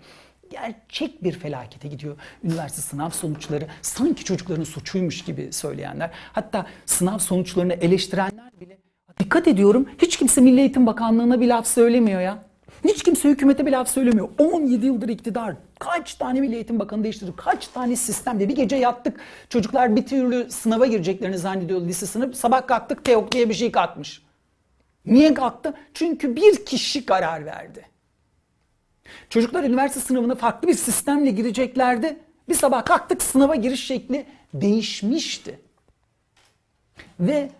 Gerçek 0.50 1.24
bir 1.24 1.32
felakete 1.32 1.88
gidiyor. 1.88 2.16
Üniversite 2.44 2.82
sınav 2.82 3.10
sonuçları 3.10 3.66
sanki 3.82 4.24
çocukların 4.24 4.64
suçuymuş 4.64 5.24
gibi 5.24 5.52
söyleyenler. 5.52 6.10
Hatta 6.32 6.66
sınav 6.86 7.18
sonuçlarını 7.18 7.72
eleştirenler 7.72 8.60
bile 8.60 8.78
dikkat 9.18 9.48
ediyorum 9.48 9.88
hiç 9.98 10.16
kimse 10.16 10.40
Milli 10.40 10.60
Eğitim 10.60 10.86
Bakanlığı'na 10.86 11.40
bir 11.40 11.46
laf 11.48 11.66
söylemiyor 11.66 12.20
ya. 12.20 12.44
Hiç 12.84 13.02
kimse 13.02 13.28
hükümete 13.28 13.66
bir 13.66 13.72
laf 13.72 13.88
söylemiyor. 13.88 14.28
17 14.38 14.86
yıldır 14.86 15.08
iktidar. 15.08 15.56
Kaç 15.78 16.14
tane 16.14 16.40
Milli 16.40 16.54
Eğitim 16.54 16.78
Bakanı 16.78 17.04
değiştirdi? 17.04 17.32
Kaç 17.36 17.68
tane 17.68 17.96
sistemde? 17.96 18.48
Bir 18.48 18.56
gece 18.56 18.76
yattık. 18.76 19.20
Çocuklar 19.48 19.96
bir 19.96 20.06
türlü 20.06 20.50
sınava 20.50 20.86
gireceklerini 20.86 21.38
zannediyor 21.38 21.80
lise 21.80 22.06
sınıf. 22.06 22.36
Sabah 22.36 22.66
kalktık 22.66 23.04
TEOK 23.04 23.32
diye 23.32 23.48
bir 23.48 23.54
şey 23.54 23.72
kalkmış. 23.72 24.22
Niye 25.06 25.34
kalktı? 25.34 25.74
Çünkü 25.94 26.36
bir 26.36 26.66
kişi 26.66 27.06
karar 27.06 27.44
verdi. 27.44 27.86
Çocuklar 29.30 29.64
üniversite 29.64 30.00
sınavına 30.00 30.34
farklı 30.34 30.68
bir 30.68 30.74
sistemle 30.74 31.30
gireceklerdi. 31.30 32.18
Bir 32.48 32.54
sabah 32.54 32.84
kalktık 32.84 33.22
sınava 33.22 33.54
giriş 33.54 33.86
şekli 33.86 34.26
değişmişti. 34.54 35.60
Ve 37.20 37.50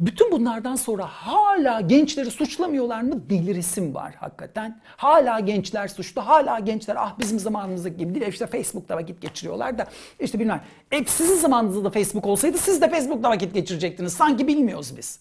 bütün 0.00 0.32
bunlardan 0.32 0.76
sonra 0.76 1.06
hala 1.06 1.80
gençleri 1.80 2.30
suçlamıyorlar 2.30 3.02
mı? 3.02 3.30
Deliresim 3.30 3.94
var 3.94 4.14
hakikaten. 4.14 4.80
Hala 4.96 5.40
gençler 5.40 5.88
suçlu. 5.88 6.20
Hala 6.26 6.58
gençler 6.58 6.96
ah 6.98 7.18
bizim 7.18 7.38
zamanımızdaki 7.38 7.96
gibi 7.96 8.14
değil. 8.14 8.26
İşte 8.26 8.46
Facebook'ta 8.46 8.96
vakit 8.96 9.20
geçiriyorlar 9.20 9.78
da 9.78 9.86
işte 10.20 10.40
bilmem. 10.40 10.62
E 10.92 11.04
sizin 11.04 11.36
zamanınızda 11.36 11.84
da 11.84 11.90
Facebook 11.90 12.26
olsaydı 12.26 12.58
siz 12.58 12.82
de 12.82 12.90
Facebook'ta 12.90 13.30
vakit 13.30 13.54
geçirecektiniz. 13.54 14.12
Sanki 14.12 14.46
bilmiyoruz 14.48 14.96
biz. 14.96 15.20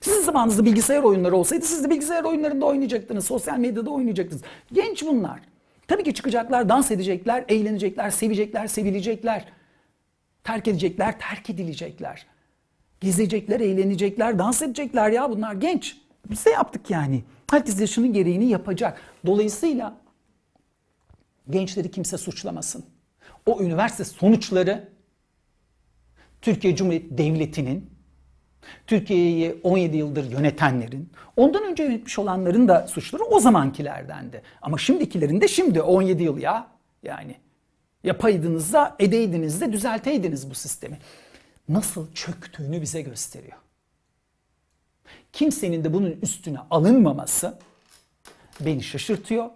Sizin 0.00 0.22
zamanınızda 0.22 0.64
bilgisayar 0.64 1.02
oyunları 1.02 1.36
olsaydı 1.36 1.64
siz 1.64 1.84
de 1.84 1.90
bilgisayar 1.90 2.24
oyunlarında 2.24 2.66
oynayacaktınız. 2.66 3.24
Sosyal 3.24 3.58
medyada 3.58 3.90
oynayacaktınız. 3.90 4.42
Genç 4.72 5.06
bunlar. 5.06 5.40
Tabii 5.88 6.04
ki 6.04 6.14
çıkacaklar, 6.14 6.68
dans 6.68 6.90
edecekler, 6.90 7.44
eğlenecekler, 7.48 8.10
sevecekler, 8.10 8.66
sevilecekler. 8.66 9.44
Terk 10.44 10.68
edecekler, 10.68 11.18
terk 11.18 11.50
edilecekler. 11.50 12.26
Gezecekler, 13.04 13.60
eğlenecekler, 13.60 14.38
dans 14.38 14.62
edecekler 14.62 15.10
ya 15.10 15.30
bunlar 15.30 15.54
genç. 15.54 15.96
Biz 16.30 16.46
de 16.46 16.50
yaptık 16.50 16.90
yani. 16.90 17.24
Herkes 17.50 17.80
yaşının 17.80 18.12
gereğini 18.12 18.44
yapacak. 18.44 19.00
Dolayısıyla 19.26 19.96
gençleri 21.50 21.90
kimse 21.90 22.18
suçlamasın. 22.18 22.84
O 23.46 23.62
üniversite 23.62 24.04
sonuçları 24.04 24.88
Türkiye 26.42 26.76
Cumhuriyeti 26.76 27.18
Devleti'nin 27.18 27.90
Türkiye'yi 28.86 29.60
17 29.62 29.96
yıldır 29.96 30.30
yönetenlerin, 30.30 31.10
ondan 31.36 31.64
önce 31.64 31.82
yönetmiş 31.82 32.18
olanların 32.18 32.68
da 32.68 32.86
suçları 32.86 33.24
o 33.24 33.40
zamankilerdendi. 33.40 34.42
Ama 34.62 34.78
şimdikilerin 34.78 35.40
de 35.40 35.48
şimdi 35.48 35.82
17 35.82 36.22
yıl 36.22 36.38
ya. 36.38 36.66
Yani 37.02 37.36
yapaydınız 38.04 38.72
da 38.72 38.96
edeydiniz 38.98 39.60
de 39.60 39.72
düzelteydiniz 39.72 40.50
bu 40.50 40.54
sistemi. 40.54 40.98
Nasıl 41.68 42.12
çöktüğünü 42.12 42.82
bize 42.82 43.02
gösteriyor. 43.02 43.56
Kimsenin 45.32 45.84
de 45.84 45.92
bunun 45.92 46.10
üstüne 46.22 46.58
alınmaması 46.70 47.58
beni 48.60 48.82
şaşırtıyor. 48.82 49.50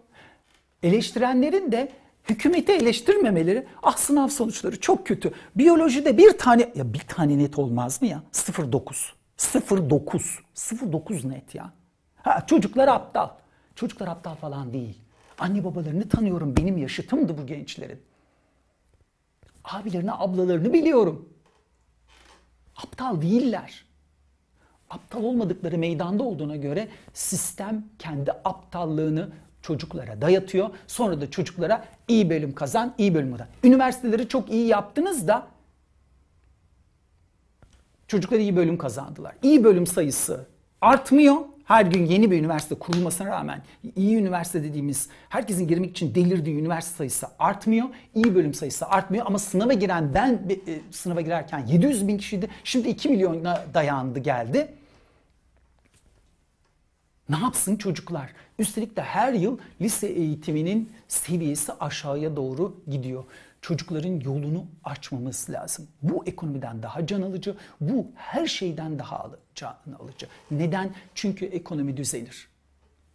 Eleştirenlerin 0.83 1.73
de 1.73 1.93
hükümeti 2.29 2.73
eleştirmemeleri 2.73 3.67
ah 3.83 3.97
sınav 3.97 4.29
sonuçları 4.29 4.81
çok 4.81 5.07
kötü. 5.07 5.33
Biyolojide 5.57 6.19
bir 6.19 6.39
tane 6.39 6.73
ya 6.75 6.93
bir 6.93 7.01
tane 7.01 7.39
net 7.39 7.59
olmaz 7.59 8.03
mı 8.03 8.09
ya? 8.09 8.23
0.9. 8.33 9.13
0.9. 9.39 10.41
0.9 10.55 11.29
net 11.29 11.55
ya. 11.55 11.73
Ha, 12.23 12.47
çocuklar 12.47 12.89
aptal. 12.89 13.29
Çocuklar 13.75 14.09
aptal 14.09 14.35
falan 14.35 14.73
değil. 14.73 14.99
Anne 15.39 15.65
babalarını 15.65 16.09
tanıyorum. 16.09 16.57
Benim 16.57 16.79
yaşıtımdı 16.79 17.39
bu 17.39 17.47
gençlerin. 17.47 18.01
Abilerini, 19.65 20.13
ablalarını 20.13 20.73
biliyorum. 20.73 21.28
Aptal 22.79 23.23
değiller. 23.23 23.85
Aptal 24.91 25.25
olmadıkları 25.25 25.79
meydanda 25.79 26.23
olduğuna 26.23 26.57
göre 26.57 26.89
sistem 27.13 27.85
kendi 27.99 28.33
aptallığını 28.33 29.29
çocuklara 29.63 30.21
dayatıyor. 30.21 30.71
Sonra 30.87 31.21
da 31.21 31.31
çocuklara 31.31 31.85
iyi 32.09 32.31
bölüm 32.31 32.55
kazan, 32.55 32.95
iyi 32.99 33.15
bölüm 33.15 33.33
kazan. 33.33 33.47
Üniversiteleri 33.65 34.29
çok 34.29 34.51
iyi 34.51 34.67
yaptınız 34.67 35.29
da 35.29 35.47
çocuklar 38.09 38.39
iyi 38.39 38.57
bölüm 38.57 38.79
kazandılar. 38.79 39.35
İyi 39.43 39.65
bölüm 39.65 39.87
sayısı 39.87 40.47
artmıyor. 40.81 41.37
Her 41.69 41.85
gün 41.85 42.07
yeni 42.07 42.31
bir 42.31 42.39
üniversite 42.39 42.75
kurulmasına 42.75 43.29
rağmen 43.29 43.63
iyi 43.97 44.17
üniversite 44.17 44.63
dediğimiz 44.63 45.09
herkesin 45.29 45.69
girmek 45.69 45.91
için 45.91 46.15
delirdiği 46.15 46.59
üniversite 46.59 46.97
sayısı 46.97 47.27
artmıyor. 47.39 47.89
İyi 48.15 48.35
bölüm 48.35 48.55
sayısı 48.55 48.87
artmıyor 48.87 49.27
ama 49.27 49.39
sınava 49.39 49.73
giren 49.73 50.15
ben 50.15 50.33
e, 50.67 50.81
sınava 50.91 51.21
girerken 51.21 51.67
700 51.67 52.09
bin 52.09 52.19
kişiydi. 52.19 52.49
Şimdi 52.65 52.89
2 52.89 53.09
milyona 53.09 53.65
dayandı 53.75 54.19
geldi. 54.19 54.69
Ne 57.29 57.39
yapsın 57.39 57.77
çocuklar? 57.77 58.33
Üstelik 58.59 58.97
de 58.97 59.03
her 59.03 59.33
yıl 59.33 59.59
lise 59.81 60.07
eğitiminin 60.07 60.93
seviyesi 61.09 61.73
aşağıya 61.73 62.37
doğru 62.37 62.81
gidiyor. 62.91 63.25
Çocukların 63.69 64.21
yolunu 64.21 64.67
açmamız 64.85 65.51
lazım. 65.51 65.89
Bu 66.03 66.27
ekonomiden 66.27 66.83
daha 66.83 67.07
can 67.07 67.23
alıcı, 67.23 67.57
bu 67.81 68.07
her 68.15 68.47
şeyden 68.47 68.99
daha 68.99 69.31
can 69.55 69.77
alıcı. 69.99 70.27
Neden? 70.51 70.95
Çünkü 71.15 71.47
ekonomi 71.47 71.97
düzelir. 71.97 72.49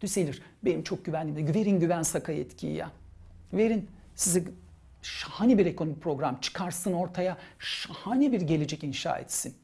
Düzelir. 0.00 0.42
Benim 0.64 0.82
çok 0.82 1.04
güvenliğimde. 1.04 1.54
Verin 1.54 1.80
güven 1.80 2.02
saka 2.02 2.32
yetkiyi 2.32 2.76
ya. 2.76 2.90
Verin 3.52 3.90
size 4.14 4.44
şahane 5.02 5.58
bir 5.58 5.66
ekonomi 5.66 5.98
program 5.98 6.40
çıkarsın 6.40 6.92
ortaya. 6.92 7.36
Şahane 7.58 8.32
bir 8.32 8.40
gelecek 8.40 8.84
inşa 8.84 9.18
etsin. 9.18 9.54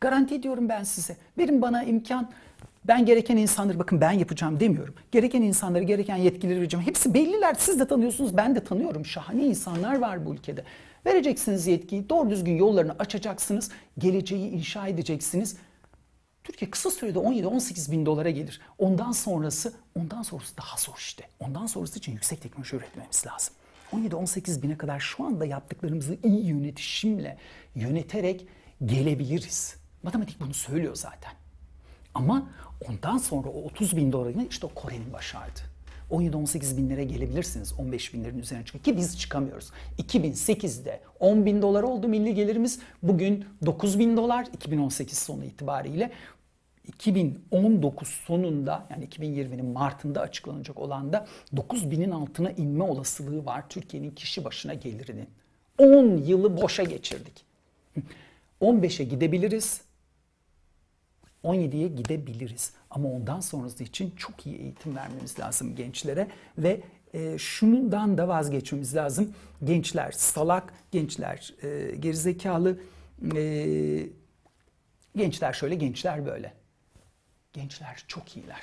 Garanti 0.00 0.34
ediyorum 0.34 0.68
ben 0.68 0.84
size. 0.84 1.16
Verin 1.38 1.62
bana 1.62 1.82
imkan. 1.82 2.30
Ben 2.84 3.06
gereken 3.06 3.36
insanları 3.36 3.78
bakın 3.78 4.00
ben 4.00 4.12
yapacağım 4.12 4.60
demiyorum. 4.60 4.94
Gereken 5.12 5.42
insanları, 5.42 5.82
gereken 5.82 6.16
yetkileri 6.16 6.60
vereceğim. 6.60 6.86
Hepsi 6.86 7.14
belliler. 7.14 7.54
Siz 7.58 7.80
de 7.80 7.88
tanıyorsunuz, 7.88 8.36
ben 8.36 8.54
de 8.56 8.64
tanıyorum. 8.64 9.06
Şahane 9.06 9.44
insanlar 9.44 9.98
var 9.98 10.26
bu 10.26 10.34
ülkede. 10.34 10.64
Vereceksiniz 11.06 11.66
yetkiyi, 11.66 12.08
doğru 12.08 12.30
düzgün 12.30 12.56
yollarını 12.56 12.92
açacaksınız. 12.98 13.70
Geleceği 13.98 14.50
inşa 14.50 14.88
edeceksiniz. 14.88 15.56
Türkiye 16.44 16.70
kısa 16.70 16.90
sürede 16.90 17.18
17-18 17.18 17.92
bin 17.92 18.06
dolara 18.06 18.30
gelir. 18.30 18.60
Ondan 18.78 19.12
sonrası, 19.12 19.72
ondan 19.98 20.22
sonrası 20.22 20.56
daha 20.56 20.76
zor 20.76 20.96
işte. 20.98 21.24
Ondan 21.40 21.66
sonrası 21.66 21.98
için 21.98 22.12
yüksek 22.12 22.42
teknoloji 22.42 22.76
üretmemiz 22.76 23.26
lazım. 23.26 23.54
17-18 23.92 24.62
bine 24.62 24.78
kadar 24.78 25.00
şu 25.00 25.24
anda 25.24 25.44
yaptıklarımızı 25.44 26.16
iyi 26.24 26.46
yönetişimle 26.46 27.38
yöneterek 27.74 28.46
gelebiliriz. 28.84 29.76
Matematik 30.02 30.40
bunu 30.40 30.54
söylüyor 30.54 30.94
zaten. 30.94 31.39
Ama 32.14 32.48
ondan 32.88 33.18
sonra 33.18 33.48
o 33.48 33.62
30 33.64 33.96
bin 33.96 34.12
dolarını 34.12 34.46
işte 34.50 34.66
o 34.66 34.70
Kore'nin 34.74 35.12
başardı. 35.12 35.60
17-18 36.10 36.76
binlere 36.76 37.04
gelebilirsiniz 37.04 37.74
15 37.78 38.14
binlerin 38.14 38.38
üzerine 38.38 38.64
çıkıyor 38.64 38.84
ki 38.84 38.96
biz 38.96 39.18
çıkamıyoruz. 39.18 39.70
2008'de 39.98 41.00
10 41.20 41.46
bin 41.46 41.62
dolar 41.62 41.82
oldu 41.82 42.08
milli 42.08 42.34
gelirimiz. 42.34 42.80
Bugün 43.02 43.44
9 43.66 43.98
bin 43.98 44.16
dolar 44.16 44.46
2018 44.52 45.18
sonu 45.18 45.44
itibariyle. 45.44 46.10
2019 46.86 48.08
sonunda 48.08 48.86
yani 48.90 49.04
2020'nin 49.06 49.64
Mart'ında 49.64 50.20
açıklanacak 50.20 50.78
olan 50.78 51.12
da 51.12 51.26
9 51.56 51.90
binin 51.90 52.10
altına 52.10 52.50
inme 52.50 52.84
olasılığı 52.84 53.44
var 53.44 53.68
Türkiye'nin 53.68 54.10
kişi 54.10 54.44
başına 54.44 54.74
gelirinin. 54.74 55.28
10 55.78 56.16
yılı 56.16 56.62
boşa 56.62 56.82
geçirdik. 56.82 57.44
15'e 58.60 59.04
gidebiliriz 59.04 59.80
17'ye 61.44 61.88
gidebiliriz. 61.88 62.72
Ama 62.90 63.08
ondan 63.08 63.40
sonrası 63.40 63.84
için 63.84 64.10
çok 64.16 64.46
iyi 64.46 64.56
eğitim 64.56 64.96
vermemiz 64.96 65.38
lazım 65.38 65.76
gençlere 65.76 66.28
ve 66.58 66.80
e, 67.14 67.38
şundan 67.38 68.18
da 68.18 68.28
vazgeçmemiz 68.28 68.96
lazım. 68.96 69.34
Gençler 69.64 70.12
salak, 70.12 70.74
gençler 70.90 71.54
e, 71.62 71.96
gerizekalı, 71.96 72.78
e, 73.36 74.06
gençler 75.16 75.52
şöyle, 75.52 75.74
gençler 75.74 76.26
böyle. 76.26 76.52
Gençler 77.52 78.04
çok 78.08 78.36
iyiler. 78.36 78.62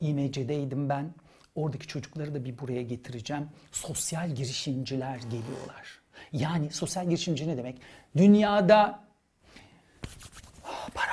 İMC'deydim 0.00 0.88
ben. 0.88 1.14
Oradaki 1.54 1.86
çocukları 1.86 2.34
da 2.34 2.44
bir 2.44 2.58
buraya 2.58 2.82
getireceğim. 2.82 3.48
Sosyal 3.72 4.30
girişimciler 4.30 5.16
geliyorlar. 5.16 6.00
Yani 6.32 6.70
sosyal 6.70 7.06
girişimci 7.06 7.48
ne 7.48 7.56
demek? 7.56 7.80
Dünyada 8.16 9.03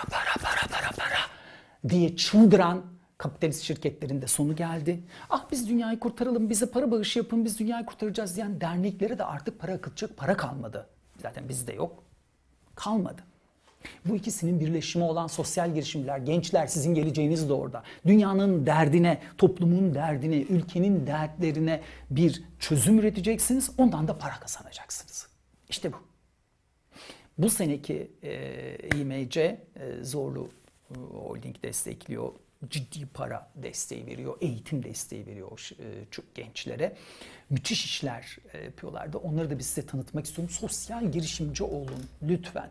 para 0.10 0.34
para 0.44 0.68
para 0.68 0.68
para 0.68 0.92
para 0.92 1.20
diye 1.90 2.16
çıldıran 2.16 2.84
kapitalist 3.18 3.64
şirketlerin 3.64 4.22
de 4.22 4.28
sonu 4.28 4.56
geldi. 4.56 5.04
Ah 5.30 5.46
biz 5.52 5.70
dünyayı 5.70 6.00
kurtaralım, 6.00 6.50
bize 6.50 6.66
para 6.66 6.92
bağışı 6.92 7.20
yapın, 7.20 7.46
biz 7.46 7.60
dünyayı 7.60 7.86
kurtaracağız 7.86 8.36
diyen 8.36 8.62
derneklere 8.62 9.18
de 9.18 9.24
artık 9.24 9.60
para 9.60 9.74
akıtacak 9.74 10.18
para 10.18 10.38
kalmadı. 10.38 10.88
Zaten 11.22 11.50
bizde 11.50 11.74
yok. 11.74 12.04
Kalmadı. 12.76 13.22
Bu 14.06 14.16
ikisinin 14.16 14.60
birleşimi 14.60 15.04
olan 15.04 15.28
sosyal 15.28 15.74
girişimler, 15.74 16.18
gençler 16.18 16.68
sizin 16.68 16.94
geleceğiniz 16.94 17.50
de 17.50 17.54
orada. 17.54 17.84
Dünyanın 18.06 18.66
derdine, 18.66 19.22
toplumun 19.38 19.96
derdine, 19.96 20.42
ülkenin 20.42 21.08
dertlerine 21.08 21.82
bir 22.10 22.44
çözüm 22.60 23.00
üreteceksiniz. 23.00 23.72
Ondan 23.78 24.08
da 24.08 24.18
para 24.18 24.40
kazanacaksınız. 24.40 25.28
İşte 25.70 25.94
bu. 25.94 26.11
Bu 27.42 27.50
seneki 27.50 28.12
e, 28.24 28.78
İMC 28.96 29.38
e, 29.40 30.04
Zorlu 30.04 30.50
e, 30.92 30.98
Holding 30.98 31.64
destekliyor. 31.64 32.34
Ciddi 32.70 33.06
para 33.06 33.52
desteği 33.56 34.06
veriyor, 34.06 34.38
eğitim 34.42 34.84
desteği 34.84 35.26
veriyor 35.26 35.70
e, 35.80 36.06
çok 36.12 36.36
gençlere. 36.36 36.96
Müthiş 37.50 37.86
işler 37.86 38.38
e, 38.54 38.64
yapıyorlardı. 38.64 39.18
Onları 39.18 39.50
da 39.50 39.60
biz 39.60 39.66
size 39.66 39.88
tanıtmak 39.88 40.26
istiyorum. 40.26 40.54
Sosyal 40.54 41.12
girişimci 41.12 41.64
olun 41.64 42.06
lütfen. 42.24 42.70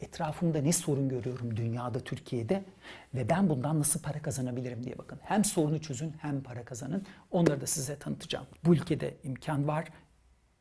Etrafımda 0.00 0.60
ne 0.60 0.72
sorun 0.72 1.08
görüyorum 1.08 1.56
dünyada, 1.56 2.00
Türkiye'de 2.00 2.64
ve 3.14 3.28
ben 3.28 3.48
bundan 3.48 3.80
nasıl 3.80 4.00
para 4.00 4.22
kazanabilirim 4.22 4.84
diye 4.84 4.98
bakın. 4.98 5.18
Hem 5.22 5.44
sorunu 5.44 5.80
çözün 5.80 6.14
hem 6.20 6.42
para 6.42 6.64
kazanın. 6.64 7.06
Onları 7.30 7.60
da 7.60 7.66
size 7.66 7.98
tanıtacağım. 7.98 8.46
Bu 8.64 8.74
ülkede 8.74 9.14
imkan 9.24 9.68
var, 9.68 9.88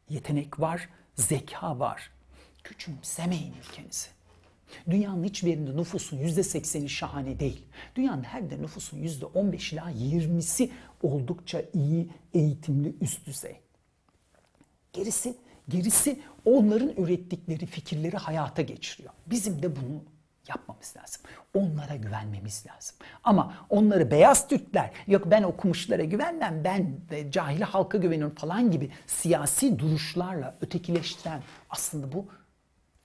yetenek 0.10 0.60
var, 0.60 0.90
zeka 1.16 1.80
var. 1.80 2.17
Küçümsemeyin 2.68 3.54
ülkenizi. 3.54 4.08
Dünyanın 4.90 5.24
hiçbir 5.24 5.50
yerinde 5.50 5.78
nüfusun 5.78 6.18
yüzde 6.18 6.44
sekseni 6.44 6.90
şahane 6.90 7.40
değil. 7.40 7.66
Dünyanın 7.96 8.24
her 8.24 8.42
yerinde 8.42 8.62
nüfusun 8.62 8.98
yüzde 8.98 9.26
on 9.26 9.52
beş 9.52 9.74
ila 9.74 9.90
yirmisi 9.90 10.72
oldukça 11.04 11.62
iyi, 11.74 12.10
eğitimli, 12.34 12.96
üst 13.02 13.26
düzey. 13.26 13.60
Gerisi, 14.94 15.38
gerisi 15.70 16.20
onların 16.46 16.90
ürettikleri 16.90 17.66
fikirleri 17.66 18.18
hayata 18.18 18.62
geçiriyor. 18.62 19.14
Bizim 19.28 19.64
de 19.64 19.76
bunu 19.76 20.04
yapmamız 20.48 20.94
lazım. 20.98 21.22
Onlara 21.54 21.96
güvenmemiz 21.96 22.66
lazım. 22.68 22.96
Ama 23.24 23.54
onları 23.70 24.12
beyaz 24.12 24.48
Türkler, 24.48 24.92
yok 25.08 25.24
ben 25.32 25.44
okumuşlara 25.44 26.04
güvenmem, 26.04 26.64
ben 26.64 27.10
de 27.10 27.32
cahili 27.32 27.64
halka 27.64 27.98
güveniyorum 27.98 28.36
falan 28.36 28.72
gibi 28.72 28.92
siyasi 29.08 29.80
duruşlarla 29.80 30.58
ötekileştiren 30.62 31.42
aslında 31.70 32.12
bu 32.12 32.26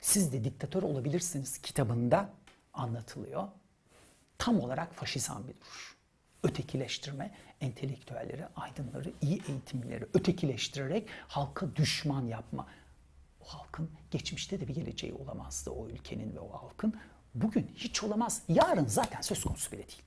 siz 0.02 0.32
de 0.32 0.44
diktatör 0.44 0.82
olabilirsiniz 0.82 1.58
kitabında 1.58 2.30
anlatılıyor. 2.74 3.48
Tam 4.38 4.60
olarak 4.60 4.94
faşizan 4.94 5.48
bir 5.48 5.54
duruş. 5.54 5.96
Ötekileştirme, 6.42 7.34
entelektüelleri, 7.60 8.46
aydınları, 8.56 9.12
iyi 9.22 9.42
eğitimleri 9.48 10.06
ötekileştirerek 10.14 11.08
halka 11.28 11.76
düşman 11.76 12.26
yapma. 12.26 12.66
o 13.40 13.44
halkın 13.44 13.90
geçmişte 14.10 14.60
de 14.60 14.68
bir 14.68 14.74
geleceği 14.74 15.14
olamazdı 15.14 15.70
o 15.70 15.88
ülkenin 15.88 16.34
ve 16.34 16.40
o 16.40 16.52
halkın. 16.52 16.94
Bugün 17.34 17.70
hiç 17.74 18.02
olamaz. 18.02 18.42
Yarın 18.48 18.86
zaten 18.86 19.20
söz 19.20 19.44
konusu 19.44 19.72
bile 19.72 19.88
değil. 19.88 20.02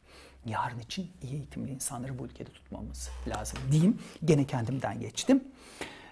Yarın 0.46 0.80
için 0.80 1.12
iyi 1.22 1.34
eğitimli 1.34 1.72
insanları 1.72 2.20
bu 2.20 2.26
ülkede 2.26 2.52
tutmamız 2.52 3.10
lazım 3.28 3.60
diyeyim. 3.72 4.00
Gene 4.26 4.46
kendimden 4.46 5.00
geçtim. 5.00 5.44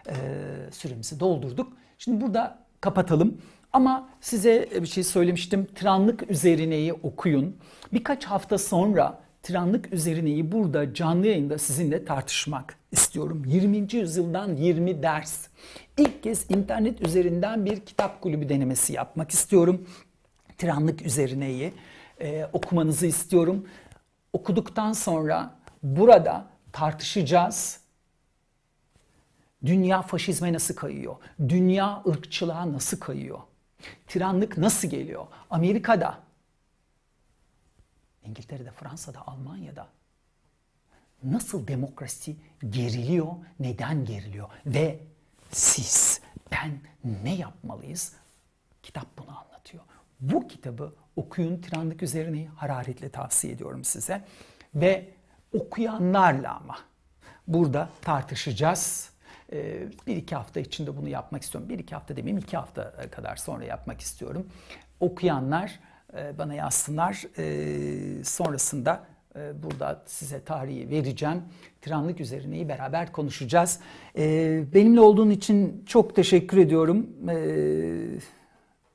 Ee, 0.07 0.69
süremizi 0.71 1.19
doldurduk. 1.19 1.77
Şimdi 1.97 2.21
burada 2.21 2.65
kapatalım. 2.81 3.41
Ama 3.73 4.09
size 4.21 4.69
bir 4.81 4.87
şey 4.87 5.03
söylemiştim. 5.03 5.67
Tiranlık 5.75 6.31
üzerineyi 6.31 6.93
okuyun. 6.93 7.57
Birkaç 7.93 8.25
hafta 8.25 8.57
sonra 8.57 9.19
tiranlık 9.43 9.93
üzerineyi 9.93 10.51
burada 10.51 10.93
canlı 10.93 11.27
yayında 11.27 11.57
sizinle 11.57 12.05
tartışmak 12.05 12.75
istiyorum. 12.91 13.43
20. 13.47 13.95
yüzyıldan 13.95 14.55
20 14.55 15.03
ders. 15.03 15.47
İlk 15.97 16.23
kez 16.23 16.51
internet 16.51 17.01
üzerinden 17.01 17.65
bir 17.65 17.79
kitap 17.79 18.21
kulübü 18.21 18.49
denemesi 18.49 18.93
yapmak 18.93 19.31
istiyorum. 19.31 19.87
Tiranlık 20.57 21.01
üzerineyi 21.01 21.73
e, 22.21 22.45
okumanızı 22.53 23.05
istiyorum. 23.05 23.67
Okuduktan 24.33 24.93
sonra 24.93 25.55
burada 25.83 26.45
tartışacağız. 26.71 27.79
Dünya 29.65 30.01
faşizme 30.01 30.53
nasıl 30.53 30.75
kayıyor? 30.75 31.15
Dünya 31.49 32.03
ırkçılığa 32.07 32.71
nasıl 32.73 32.99
kayıyor? 32.99 33.39
Tiranlık 34.07 34.57
nasıl 34.57 34.87
geliyor? 34.87 35.27
Amerika'da, 35.49 36.19
İngiltere'de, 38.25 38.71
Fransa'da, 38.71 39.27
Almanya'da 39.27 39.87
nasıl 41.23 41.67
demokrasi 41.67 42.35
geriliyor, 42.69 43.27
neden 43.59 44.05
geriliyor 44.05 44.49
ve 44.65 44.99
siz, 45.51 46.21
ben 46.51 46.79
ne 47.23 47.35
yapmalıyız? 47.35 48.13
Kitap 48.83 49.07
bunu 49.17 49.39
anlatıyor. 49.39 49.83
Bu 50.19 50.47
kitabı 50.47 50.95
okuyun, 51.15 51.61
tiranlık 51.61 52.03
üzerine 52.03 52.45
hararetle 52.45 53.09
tavsiye 53.09 53.53
ediyorum 53.53 53.83
size. 53.83 54.25
Ve 54.75 55.13
okuyanlarla 55.53 56.55
ama 56.55 56.77
burada 57.47 57.89
tartışacağız. 58.01 59.12
Ee, 59.53 59.87
bir 60.07 60.15
iki 60.15 60.35
hafta 60.35 60.59
içinde 60.59 60.97
bunu 60.97 61.09
yapmak 61.09 61.41
istiyorum. 61.41 61.69
Bir 61.69 61.79
iki 61.79 61.95
hafta 61.95 62.15
demeyeyim, 62.15 62.43
iki 62.43 62.57
hafta 62.57 62.93
kadar 63.11 63.35
sonra 63.35 63.63
yapmak 63.63 64.01
istiyorum. 64.01 64.47
Okuyanlar 64.99 65.79
e, 66.17 66.37
bana 66.37 66.53
yazsınlar. 66.53 67.23
E, 67.37 68.23
sonrasında 68.23 69.03
e, 69.35 69.63
burada 69.63 70.03
size 70.05 70.43
tarihi 70.43 70.89
vereceğim. 70.89 71.41
Tiranlık 71.81 72.19
üzerineyi 72.19 72.69
beraber 72.69 73.11
konuşacağız. 73.11 73.79
Benimle 74.73 74.99
olduğun 74.99 75.29
için 75.29 75.83
çok 75.85 76.15
teşekkür 76.15 76.57
ediyorum. 76.57 77.07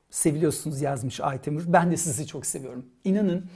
Seviliyorsunuz 0.09 0.81
yazmış 0.81 1.19
Aytemur. 1.19 1.63
Ben 1.67 1.91
de 1.91 1.97
sizi 1.97 2.27
çok 2.27 2.45
seviyorum. 2.45 2.85
İnanın 3.03 3.49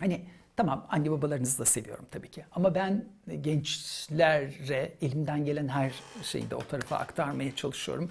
hani 0.00 0.24
Tamam 0.58 0.86
anne 0.90 1.10
babalarınızı 1.10 1.58
da 1.58 1.64
seviyorum 1.64 2.06
tabii 2.10 2.30
ki. 2.30 2.44
Ama 2.52 2.74
ben 2.74 3.04
gençlere 3.40 4.94
elimden 5.02 5.44
gelen 5.44 5.68
her 5.68 5.92
şeyi 6.22 6.50
de 6.50 6.54
o 6.54 6.66
tarafa 6.66 6.96
aktarmaya 6.96 7.56
çalışıyorum. 7.56 8.10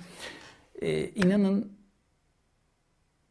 Ee, 0.81 1.10
inanın 1.10 1.77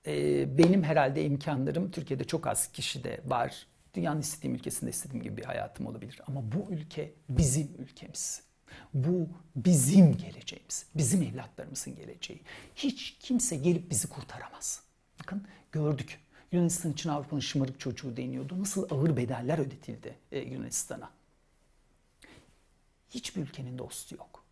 e, 0.06 0.58
benim 0.58 0.82
herhalde 0.82 1.24
imkanlarım 1.24 1.90
Türkiye'de 1.90 2.24
çok 2.24 2.46
az 2.46 2.72
kişi 2.72 3.04
de 3.04 3.20
var. 3.26 3.66
Dünyanın 3.94 4.20
istediğim 4.20 4.54
ülkesinde 4.54 4.90
istediğim 4.90 5.22
gibi 5.22 5.36
bir 5.36 5.44
hayatım 5.44 5.86
olabilir. 5.86 6.20
Ama 6.26 6.52
bu 6.52 6.72
ülke 6.72 7.12
bizim 7.28 7.68
ülkemiz. 7.78 8.42
Bu 8.94 9.28
bizim 9.56 10.16
geleceğimiz, 10.16 10.86
bizim 10.94 11.22
evlatlarımızın 11.22 11.94
geleceği. 11.94 12.42
Hiç 12.74 13.16
kimse 13.20 13.56
gelip 13.56 13.90
bizi 13.90 14.08
kurtaramaz. 14.08 14.82
Bakın 15.20 15.46
gördük 15.72 16.25
Yunanistan 16.52 16.92
için 16.92 17.08
Avrupa'nın 17.08 17.40
şımarık 17.40 17.80
çocuğu 17.80 18.16
deniyordu. 18.16 18.60
Nasıl 18.60 18.88
ağır 18.90 19.16
bedeller 19.16 19.58
ödetildi 19.58 20.14
e, 20.32 20.38
Yunanistan'a. 20.38 21.10
Hiçbir 23.10 23.42
ülkenin 23.42 23.78
dostu 23.78 24.14
yok. 24.14 24.44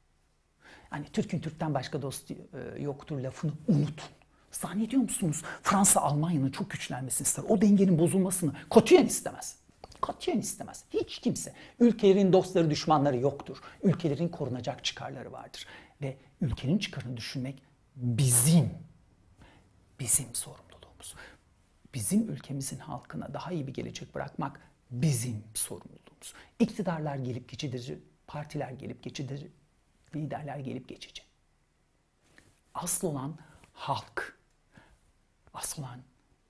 Yani 0.93 1.07
Türk'ün 1.13 1.41
Türk'ten 1.41 1.75
başka 1.75 2.03
dostu 2.03 2.35
e, 2.35 2.83
yoktur 2.83 3.21
lafını 3.21 3.53
unutun. 3.69 4.07
Zannediyor 4.53 5.03
musunuz 5.03 5.43
Fransa 5.63 6.01
Almanya'nın 6.01 6.51
çok 6.51 6.71
güçlenmesini 6.71 7.27
ister. 7.27 7.45
O 7.49 7.61
dengenin 7.61 7.99
bozulmasını 7.99 8.53
katiyen 8.71 9.07
istemez. 9.07 9.57
Katiyen 10.01 10.39
istemez. 10.39 10.85
Hiç 10.91 11.19
kimse. 11.19 11.53
Ülkelerin 11.81 12.33
dostları 12.33 12.71
düşmanları 12.71 13.17
yoktur. 13.17 13.59
Ülkelerin 13.83 14.29
korunacak 14.29 14.85
çıkarları 14.85 15.33
vardır. 15.33 15.67
Ve 16.03 16.17
ülkenin 16.41 16.79
çıkarını 16.79 17.17
düşünmek 17.17 17.63
bizim, 17.97 18.71
bizim 20.01 20.35
sorumluluğumuz 20.35 21.15
bizim 21.95 22.29
ülkemizin 22.29 22.79
halkına 22.79 23.35
daha 23.35 23.53
iyi 23.53 23.67
bir 23.67 23.75
gelecek 23.75 24.15
bırakmak 24.15 24.61
bizim 24.91 25.45
sorumluluğumuz. 25.55 26.35
İktidarlar 26.59 27.17
gelip 27.17 27.49
geçici, 27.49 27.99
partiler 28.27 28.71
gelip 28.71 29.03
geçici, 29.03 29.51
liderler 30.15 30.59
gelip 30.59 30.89
geçici. 30.89 31.23
Asıl 32.75 33.09
olan 33.09 33.39
halk, 33.73 34.39
asıl 35.55 35.83
olan 35.83 35.99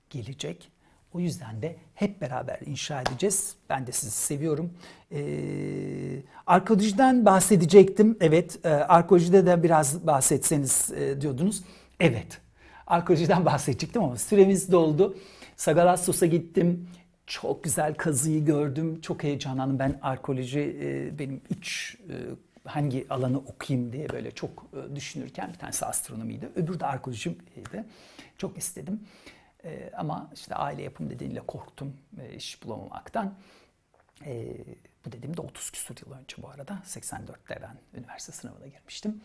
gelecek. 0.09 0.71
O 1.13 1.19
yüzden 1.19 1.61
de 1.61 1.77
hep 1.93 2.21
beraber 2.21 2.59
inşa 2.65 3.01
edeceğiz. 3.01 3.55
Ben 3.69 3.87
de 3.87 3.91
sizi 3.91 4.11
seviyorum. 4.11 4.73
Ee, 5.11 6.21
arkeolojiden 6.47 7.25
bahsedecektim. 7.25 8.17
Evet, 8.19 8.65
e, 8.65 8.69
arkeolojide 8.69 9.45
de 9.45 9.63
biraz 9.63 10.07
bahsetseniz 10.07 10.91
e, 10.91 11.21
diyordunuz. 11.21 11.63
Evet, 11.99 12.41
arkeolojiden 12.87 13.45
bahsedecektim 13.45 14.03
ama 14.03 14.17
süremiz 14.17 14.71
doldu. 14.71 15.17
Sagalassos'a 15.55 16.25
gittim. 16.25 16.87
Çok 17.27 17.63
güzel 17.63 17.93
kazıyı 17.95 18.45
gördüm. 18.45 19.01
Çok 19.01 19.23
heyecanlandım. 19.23 19.79
Ben 19.79 19.99
arkeoloji 20.01 20.77
e, 20.81 21.19
benim 21.19 21.41
üç 21.49 21.97
e, 22.09 22.13
hangi 22.69 23.05
alanı 23.09 23.37
okuyayım 23.37 23.93
diye 23.93 24.09
böyle 24.09 24.31
çok 24.31 24.65
e, 24.73 24.95
düşünürken 24.95 25.53
bir 25.53 25.59
tanesi 25.59 25.85
astronomiydi. 25.85 26.49
Öbürü 26.55 26.79
de 26.79 26.85
arkeolojiydi. 26.85 27.85
Çok 28.37 28.57
istedim. 28.57 28.99
Ama 29.97 30.31
işte 30.33 30.55
aile 30.55 30.81
yapım 30.81 31.09
nedeniyle 31.09 31.39
korktum 31.39 31.93
iş 32.35 32.63
bulamamaktan. 32.63 33.33
Bu 35.05 35.11
dediğim 35.11 35.37
de 35.37 35.41
30 35.41 35.71
küsur 35.71 35.95
yıl 36.05 36.13
önce 36.13 36.35
bu 36.41 36.49
arada. 36.49 36.81
84'te 36.85 37.59
ben 37.61 37.99
üniversite 37.99 38.31
sınavına 38.31 38.67
girmiştim. 38.67 39.21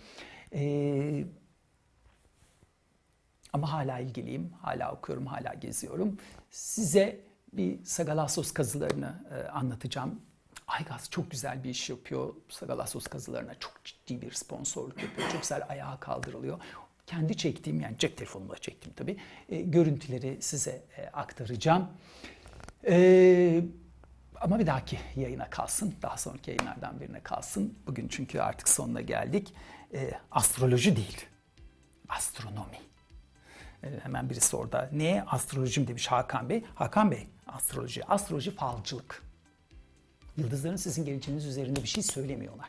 Ama 3.53 3.73
hala 3.73 3.99
ilgiliyim, 3.99 4.53
hala 4.63 4.93
okuyorum, 4.93 5.27
hala 5.27 5.55
geziyorum. 5.55 6.19
Size 6.51 7.21
bir 7.53 7.85
Sagalassos 7.85 8.53
kazılarını 8.53 9.25
e, 9.35 9.49
anlatacağım. 9.49 10.21
Aygaz 10.67 11.11
çok 11.11 11.31
güzel 11.31 11.65
bir 11.65 11.71
iş 11.71 11.91
yapıyor. 11.91 12.35
Sagalassos 12.49 13.07
kazılarına 13.07 13.55
çok 13.55 13.85
ciddi 13.85 14.23
bir 14.23 14.33
sponsorluk 14.33 15.03
yapıyor. 15.03 15.31
Çok 15.31 15.43
güzel 15.43 15.63
ayağa 15.69 15.97
kaldırılıyor. 16.01 16.59
Kendi 17.07 17.37
çektiğim 17.37 17.81
yani 17.81 17.99
cep 17.99 18.17
telefonumla 18.17 18.59
çektiğim 18.59 18.95
tabii 18.95 19.17
e, 19.49 19.61
görüntüleri 19.61 20.43
size 20.43 20.83
e, 20.99 21.07
aktaracağım. 21.07 21.89
E, 22.87 23.65
ama 24.41 24.59
bir 24.59 24.67
dahaki 24.67 24.99
yayına 25.17 25.51
kalsın. 25.51 25.95
Daha 26.03 26.17
sonraki 26.17 26.51
yayınlardan 26.51 27.01
birine 27.01 27.21
kalsın. 27.21 27.79
Bugün 27.87 28.09
çünkü 28.09 28.41
artık 28.41 28.69
sonuna 28.69 29.01
geldik. 29.01 29.55
E, 29.95 30.11
astroloji 30.31 30.97
değil, 30.97 31.27
astronomi. 32.09 32.90
Ee, 33.85 34.01
hemen 34.03 34.31
birisi 34.31 34.57
orada. 34.57 34.91
Ne? 34.93 35.25
Astrolojim 35.27 35.87
demiş 35.87 36.07
Hakan 36.07 36.49
Bey. 36.49 36.65
Hakan 36.75 37.11
Bey, 37.11 37.27
astroloji. 37.47 38.05
Astroloji 38.05 38.51
falcılık. 38.51 39.23
Yıldızların 40.37 40.77
sizin 40.77 41.05
geleceğiniz 41.05 41.47
üzerinde 41.47 41.83
bir 41.83 41.89
şey 41.89 42.03
söylemiyorlar. 42.03 42.69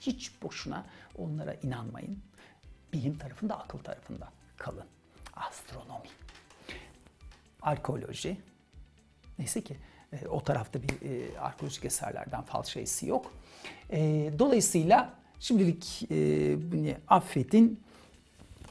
Hiç 0.00 0.42
boşuna 0.42 0.86
onlara 1.18 1.54
inanmayın. 1.54 2.18
Bilim 2.92 3.18
tarafında, 3.18 3.58
akıl 3.58 3.78
tarafında 3.78 4.28
kalın. 4.56 4.86
Astronomi. 5.36 6.08
Arkeoloji. 7.62 8.40
Neyse 9.38 9.64
ki 9.64 9.76
e, 10.12 10.26
o 10.26 10.44
tarafta 10.44 10.82
bir 10.82 10.88
e, 10.88 11.38
arkeolojik 11.38 11.84
eserlerden 11.84 12.42
fal 12.42 12.62
şeysi 12.62 13.06
yok. 13.06 13.32
E, 13.90 14.30
dolayısıyla 14.38 15.14
şimdilik 15.40 16.10
e, 16.10 16.96
affedin. 17.08 17.80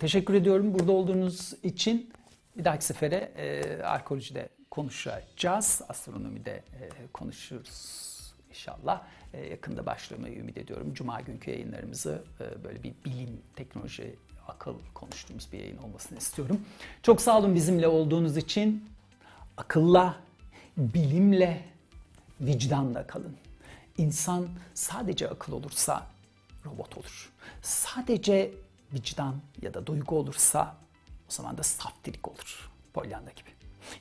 Teşekkür 0.02 0.34
ediyorum 0.34 0.74
burada 0.74 0.91
olduğunuz 0.91 1.54
için. 1.64 2.10
Bir 2.58 2.66
dahaki 2.66 2.86
sefere 2.86 3.32
e, 3.38 3.84
arkeolojide 3.84 4.49
konuşacağız. 4.72 5.82
Astronomide 5.89 6.52
e, 6.52 6.89
konuşuruz 7.14 8.34
inşallah. 8.49 9.02
E, 9.34 9.47
yakında 9.47 9.86
başlamayı 9.86 10.39
ümit 10.39 10.58
ediyorum. 10.58 10.93
Cuma 10.93 11.22
günkü 11.22 11.52
yayınlarımızı 11.52 12.24
e, 12.39 12.64
böyle 12.64 12.84
bir 12.84 12.93
bilim, 13.06 13.41
teknoloji, 13.56 14.16
akıl 14.47 14.76
konuştuğumuz 14.93 15.52
bir 15.52 15.60
yayın 15.60 15.78
olmasını 15.78 16.18
istiyorum. 16.18 16.62
Çok 17.04 17.22
sağ 17.22 17.39
olun 17.39 17.56
bizimle 17.56 17.88
olduğunuz 17.88 18.38
için. 18.38 18.89
Akılla, 19.58 20.16
bilimle, 20.78 21.66
vicdanla 22.39 23.08
kalın. 23.08 23.36
İnsan 23.97 24.47
sadece 24.74 25.30
akıl 25.30 25.54
olursa 25.54 26.08
robot 26.66 26.97
olur. 26.97 27.32
Sadece 27.62 28.52
vicdan 28.94 29.36
ya 29.62 29.74
da 29.74 29.88
duygu 29.88 30.18
olursa 30.18 30.76
o 31.30 31.32
zaman 31.32 31.58
da 31.58 31.64
saftirik 31.64 32.28
olur. 32.28 32.70
Pollyanna 32.94 33.32
gibi. 33.32 33.50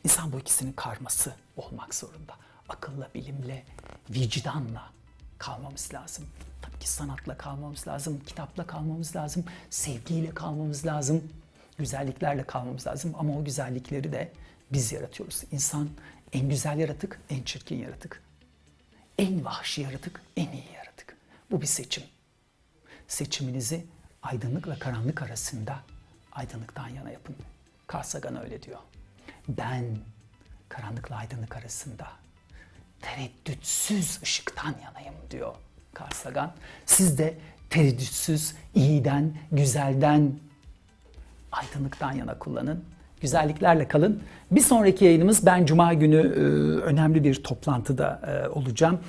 İnsan 0.05 0.33
bu 0.33 0.39
ikisinin 0.39 0.73
karması 0.73 1.35
olmak 1.57 1.95
zorunda. 1.95 2.35
Akılla, 2.69 3.09
bilimle, 3.15 3.65
vicdanla 4.11 4.91
kalmamız 5.39 5.95
lazım. 5.95 6.27
Tabii 6.63 6.79
ki 6.79 6.89
sanatla 6.89 7.37
kalmamız 7.37 7.89
lazım, 7.89 8.21
kitapla 8.27 8.67
kalmamız 8.67 9.17
lazım, 9.17 9.45
sevgiyle 9.71 10.31
kalmamız 10.31 10.87
lazım, 10.87 11.33
güzelliklerle 11.79 12.45
kalmamız 12.45 12.87
lazım. 12.87 13.15
Ama 13.19 13.39
o 13.39 13.45
güzellikleri 13.45 14.13
de 14.13 14.33
biz 14.73 14.93
yaratıyoruz. 14.93 15.43
İnsan 15.53 15.89
en 16.33 16.49
güzel 16.49 16.79
yaratık, 16.79 17.21
en 17.31 17.43
çirkin 17.43 17.77
yaratık. 17.77 18.23
En 19.19 19.45
vahşi 19.45 19.81
yaratık, 19.81 20.23
en 20.37 20.53
iyi 20.53 20.73
yaratık. 20.75 21.17
Bu 21.51 21.61
bir 21.61 21.67
seçim. 21.67 22.05
Seçiminizi 23.09 23.87
aydınlıkla 24.23 24.79
karanlık 24.79 25.23
arasında 25.23 25.77
aydınlıktan 26.33 26.89
yana 26.89 27.11
yapın. 27.11 27.37
Carl 27.95 28.03
Sagan 28.03 28.43
öyle 28.43 28.63
diyor. 28.63 28.79
Ben 29.49 29.85
karanlıkla 30.69 31.17
aydınlık 31.17 31.57
arasında 31.57 32.09
tereddütsüz 33.03 34.23
ışıktan 34.23 34.75
yanayım 34.85 35.15
diyor 35.31 35.55
Carl 36.01 36.11
Sagan. 36.15 36.53
Siz 36.87 37.19
de 37.19 37.35
tereddütsüz, 37.71 38.55
iyiden, 38.75 39.35
güzelden, 39.53 40.33
aydınlıktan 41.53 42.13
yana 42.13 42.39
kullanın. 42.39 42.85
Güzelliklerle 43.21 43.89
kalın. 43.89 44.23
Bir 44.51 44.61
sonraki 44.61 45.05
yayınımız 45.05 45.47
ben 45.47 45.67
Cuma 45.67 45.95
günü 45.95 46.17
e, 46.17 46.41
önemli 46.85 47.25
bir 47.25 47.43
toplantıda 47.43 48.21
e, 48.27 48.49
olacağım. 48.49 49.01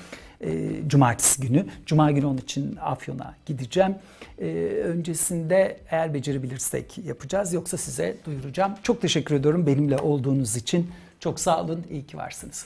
E, 0.43 0.69
Cumartesi 0.87 1.41
günü. 1.41 1.65
Cuma 1.85 2.11
günü 2.11 2.25
onun 2.25 2.37
için 2.37 2.75
Afyon'a 2.75 3.35
gideceğim. 3.45 3.95
E, 4.39 4.47
öncesinde 4.83 5.79
eğer 5.91 6.13
becerebilirsek 6.13 6.97
yapacağız. 6.97 7.53
Yoksa 7.53 7.77
size 7.77 8.15
duyuracağım. 8.25 8.73
Çok 8.83 9.01
teşekkür 9.01 9.35
ediyorum 9.35 9.67
benimle 9.67 9.97
olduğunuz 9.97 10.55
için. 10.55 10.91
Çok 11.19 11.39
sağ 11.39 11.63
olun. 11.63 11.85
İyi 11.91 12.05
ki 12.05 12.17
varsınız. 12.17 12.65